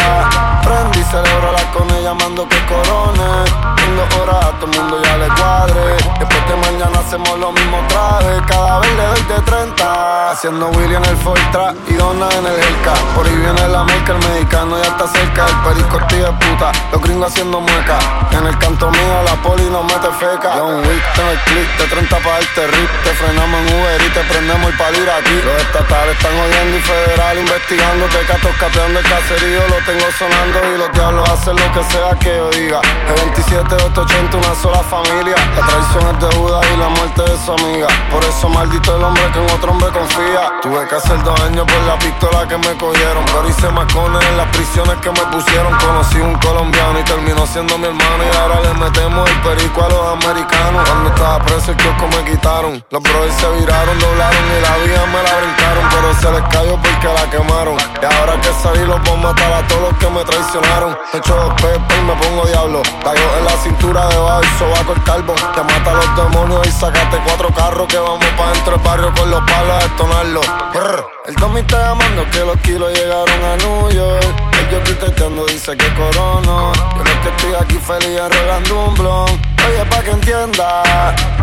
Prendí 0.63 1.03
celebro 1.03 1.51
la 1.51 1.71
con 1.71 1.89
ella 1.91 2.07
llamando 2.07 2.47
que 2.47 2.57
corone. 2.65 3.45
Tengo 3.77 4.21
horas 4.21 4.45
a 4.45 4.51
todo 4.59 4.71
el 4.71 4.79
mundo 4.79 5.01
ya 5.03 5.17
le 5.17 5.27
cuadre. 5.27 5.97
Después 6.19 6.47
de 6.47 6.55
mañana 6.55 6.99
hacemos 6.99 7.39
lo 7.39 7.51
mismo 7.51 7.79
otra 7.79 8.19
vez. 8.19 8.41
Cada 8.47 8.79
vez 8.79 8.91
le 8.93 9.07
doy 9.07 9.21
de 9.35 9.41
30 9.43 10.31
Haciendo 10.31 10.67
Willy 10.69 10.95
en 10.95 11.05
el 11.05 11.17
Fortra 11.17 11.73
y 11.87 11.93
Donna 11.93 12.27
en 12.37 12.45
el 12.45 12.53
Hellcat. 12.53 12.99
Por 13.15 13.25
ahí 13.25 13.35
viene 13.35 13.67
la 13.69 13.83
merca, 13.97 14.13
el 14.13 14.19
mexicano 14.19 14.77
ya 14.77 14.89
está 14.89 15.07
cerca. 15.07 15.45
El 15.47 15.73
perico 15.73 15.97
tío 16.07 16.25
de 16.25 16.33
puta, 16.33 16.71
los 16.91 17.01
gringos 17.01 17.31
haciendo 17.31 17.59
mueca. 17.59 17.99
En 18.31 18.45
el 18.45 18.57
canto 18.57 18.89
mío 18.91 19.23
la 19.25 19.35
poli 19.41 19.63
nos 19.69 19.83
mete 19.83 20.09
feca. 20.19 20.53
John 20.57 20.77
Wick, 20.77 21.03
tengo 21.15 21.31
el 21.31 21.39
click 21.39 21.77
de 21.77 21.85
30 21.87 22.17
pa' 22.19 22.29
darte 22.29 22.67
rip. 22.67 22.89
Te 23.03 23.09
frenamos 23.11 23.59
en 23.61 23.79
Uber 23.79 24.01
y 24.01 24.09
te 24.09 24.21
prendemos 24.21 24.71
el 24.71 24.77
palir 24.77 25.09
aquí. 25.09 25.41
Los 25.43 25.61
estatales 25.61 26.15
están 26.17 26.33
oyendo 26.33 26.77
y 26.77 26.81
federal 26.81 27.37
investigando 27.39 28.05
Te 28.07 28.21
catos 28.25 28.55
capeando 28.59 28.99
el 28.99 29.05
caserío, 29.05 29.61
lo 29.67 29.77
tengo 29.85 30.07
sonando 30.17 30.59
Y 30.73 30.77
los 30.77 30.91
diablos 30.93 31.29
hacen 31.29 31.55
lo 31.55 31.71
que 31.73 31.83
sea 31.91 32.09
que 32.19 32.35
yo 32.35 32.49
diga. 32.51 32.81
E27, 32.81 33.73
880, 33.73 34.37
una 34.37 34.55
sola 34.55 34.83
familia. 34.83 35.35
La 35.55 35.65
traición 35.65 36.03
es 36.13 36.19
de 36.21 36.37
y 36.37 36.77
la 36.77 36.89
muerte 36.89 37.21
de 37.23 37.37
su 37.37 37.51
amiga. 37.51 37.87
Por 38.11 38.23
eso 38.23 38.49
maldito 38.49 38.95
el 38.95 39.03
hombre 39.03 39.23
que 39.31 39.39
en 39.39 39.49
otro 39.51 39.71
hombre 39.71 39.89
confía. 39.89 40.51
Tuve 40.61 40.87
que 40.87 40.95
hacer 40.95 41.21
dos 41.23 41.39
años 41.41 41.65
por 41.65 41.81
la 41.83 41.97
pistola 41.99 42.47
que 42.47 42.57
me 42.57 42.77
cogieron 42.77 43.23
Pero 43.25 43.49
hice 43.49 43.69
macones 43.87 44.27
en 44.29 44.37
las 44.37 44.47
prisiones 44.47 44.95
que 45.01 45.09
me 45.11 45.21
pusieron. 45.31 45.73
Conocí 45.77 46.17
un 46.17 46.35
colombiano 46.35 46.99
y 46.99 47.03
terminó 47.03 47.45
siendo 47.47 47.77
mi 47.77 47.85
hermano. 47.85 48.23
Y 48.23 48.37
ahora 48.37 48.61
le 48.61 48.73
metemos 48.73 49.29
el 49.29 49.41
perico 49.41 49.83
a 49.83 49.89
los 49.89 50.23
americanos. 50.23 50.87
Cuando 50.87 51.09
estaba 51.09 51.39
preso 51.45 51.71
el 51.71 51.77
kiosco 51.77 52.07
me 52.07 52.31
quitaron. 52.31 52.83
Los 52.89 53.03
brothers 53.03 53.35
se 53.35 53.49
viraron, 53.51 53.99
doblaron 53.99 54.45
y 54.57 54.61
la 54.61 54.77
vida 54.77 55.05
me 55.07 55.23
la 55.23 55.33
brincaron. 55.41 55.83
Pero 55.89 56.13
se 56.13 56.31
les 56.31 56.49
cayó 56.49 56.79
porque 56.81 57.07
la 57.07 57.29
quemaron. 57.29 57.77
Y 58.01 58.05
ahora 58.05 58.41
que 58.41 58.51
salí 58.61 58.85
los 58.85 59.01
voy 59.03 59.13
a 59.13 59.17
matar 59.17 59.53
a 59.53 59.67
todos 59.67 59.81
los 59.81 59.93
que 59.99 60.09
me 60.09 60.23
traicionaron. 60.23 60.97
Me 61.13 61.19
echo 61.19 61.35
dos 61.35 61.53
pepas 61.55 61.97
y 61.97 62.01
me 62.03 62.13
pongo 62.15 62.45
diablo. 62.45 62.81
Cayó 63.03 63.37
en 63.37 63.45
la 63.45 63.55
cintura 63.63 64.07
debajo 64.07 64.41
y 64.43 64.59
sobaco 64.59 64.93
el 64.93 65.03
calvo. 65.03 65.35
Te 65.35 65.63
mata 65.63 65.91
a 65.91 65.93
los 65.93 66.15
demonios 66.15 66.67
y 66.67 66.71
sacaste 66.71 67.17
cuatro 67.25 67.49
carros 67.53 67.87
Que 67.87 67.97
vamos 67.97 68.25
pa' 68.37 68.51
dentro 68.51 68.73
del 68.73 68.81
barrio 68.85 69.13
con 69.15 69.29
los 69.29 69.41
palos 69.41 69.71
a 69.71 69.87
detonarlo 69.87 70.41
Brr. 70.73 71.17
El 71.27 71.35
está 71.57 71.89
llamando 71.89 72.25
que 72.31 72.39
los 72.39 72.57
kilos 72.61 72.93
llegaron 72.93 73.43
a 73.43 73.57
New 73.77 73.91
York 73.91 74.25
Ellos 74.59 74.83
tuiteando 74.99 75.45
dice 75.45 75.77
que 75.77 75.93
corono. 75.93 76.71
Yo 76.73 77.03
lo 77.03 77.21
que 77.21 77.29
estoy 77.29 77.53
aquí 77.61 77.77
feliz 77.77 78.19
arreglando 78.19 78.85
un 78.85 78.95
blon. 78.95 79.29
Oye 79.67 79.85
pa' 79.89 80.01
que 80.01 80.11
entienda. 80.11 80.83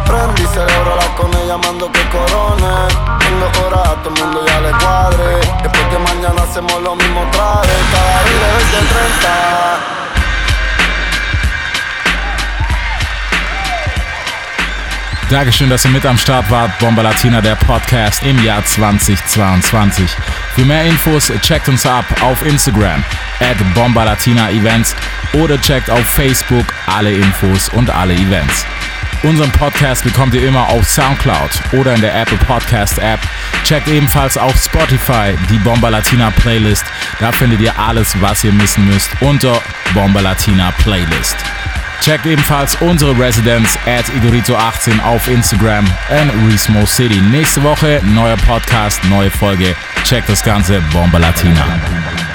Prendí 0.05 0.45
celebro 0.53 0.97
la 0.97 1.07
con 1.16 1.30
ella 1.35 1.57
llamando 1.57 1.91
que 1.93 2.03
corone. 2.11 2.74
Tengo 3.20 3.66
horas 3.66 3.89
a 3.89 4.03
todo 4.03 4.14
el 4.14 4.20
mundo 4.20 4.45
ya 4.47 4.61
le 4.61 4.70
cuadre. 4.70 5.37
Después 5.62 5.91
de 5.93 5.99
mañana 5.99 6.43
hacemos 6.43 6.82
lo 6.82 6.97
mismo 6.97 7.22
otra 7.22 7.61
vez. 7.62 7.82
Cada 7.93 8.22
día 8.24 8.49
desde 8.59 8.78
30 8.95 9.93
Dankeschön, 15.35 15.68
dass 15.68 15.85
ihr 15.85 15.91
mit 15.91 16.07
am 16.07 16.16
Start 16.16 16.49
wart. 16.49 16.78
Bomba 16.78 17.03
Latina, 17.03 17.41
der 17.41 17.57
Podcast 17.57 18.22
im 18.22 18.41
Jahr 18.45 18.64
2022. 18.64 20.09
Für 20.55 20.64
mehr 20.64 20.85
Infos 20.85 21.32
checkt 21.43 21.68
uns 21.68 21.85
ab 21.85 22.05
auf 22.22 22.47
Instagram 22.47 23.03
at 23.41 23.57
Bomba 23.74 24.05
Latina 24.05 24.49
Events 24.53 24.95
oder 25.32 25.61
checkt 25.61 25.91
auf 25.91 26.07
Facebook 26.07 26.64
alle 26.87 27.12
Infos 27.12 27.68
und 27.70 27.91
alle 27.91 28.14
Events. 28.14 28.64
Unseren 29.24 29.51
Podcast 29.51 30.05
bekommt 30.05 30.35
ihr 30.35 30.47
immer 30.47 30.68
auf 30.68 30.89
Soundcloud 30.89 31.51
oder 31.72 31.97
in 31.97 32.01
der 32.01 32.14
Apple 32.14 32.39
Podcast 32.39 33.01
App. 33.01 33.18
Checkt 33.64 33.89
ebenfalls 33.89 34.39
auf 34.39 34.55
Spotify 34.55 35.37
die 35.51 35.59
Bomba 35.59 35.89
Latina 35.89 36.30
Playlist. 36.30 36.85
Da 37.18 37.32
findet 37.32 37.61
ihr 37.61 37.76
alles, 37.76 38.14
was 38.20 38.45
ihr 38.45 38.53
missen 38.53 38.87
müsst 38.87 39.11
unter 39.20 39.61
Bomba 39.95 40.20
Latina 40.20 40.70
Playlist. 40.85 41.39
Checkt 42.03 42.26
ebenfalls 42.26 42.76
unsere 42.80 43.18
Residenz 43.18 43.78
at 43.86 44.05
Igorito18 44.07 45.03
auf 45.05 45.28
Instagram 45.28 45.86
and 46.11 46.30
Resmo 46.51 46.84
City. 46.86 47.20
Nächste 47.30 47.62
Woche 47.62 48.01
neuer 48.14 48.36
Podcast, 48.36 49.03
neue 49.05 49.30
Folge. 49.30 49.74
Checkt 50.05 50.28
das 50.28 50.42
Ganze, 50.42 50.80
Bomba 50.92 51.18
Latina. 51.18 52.34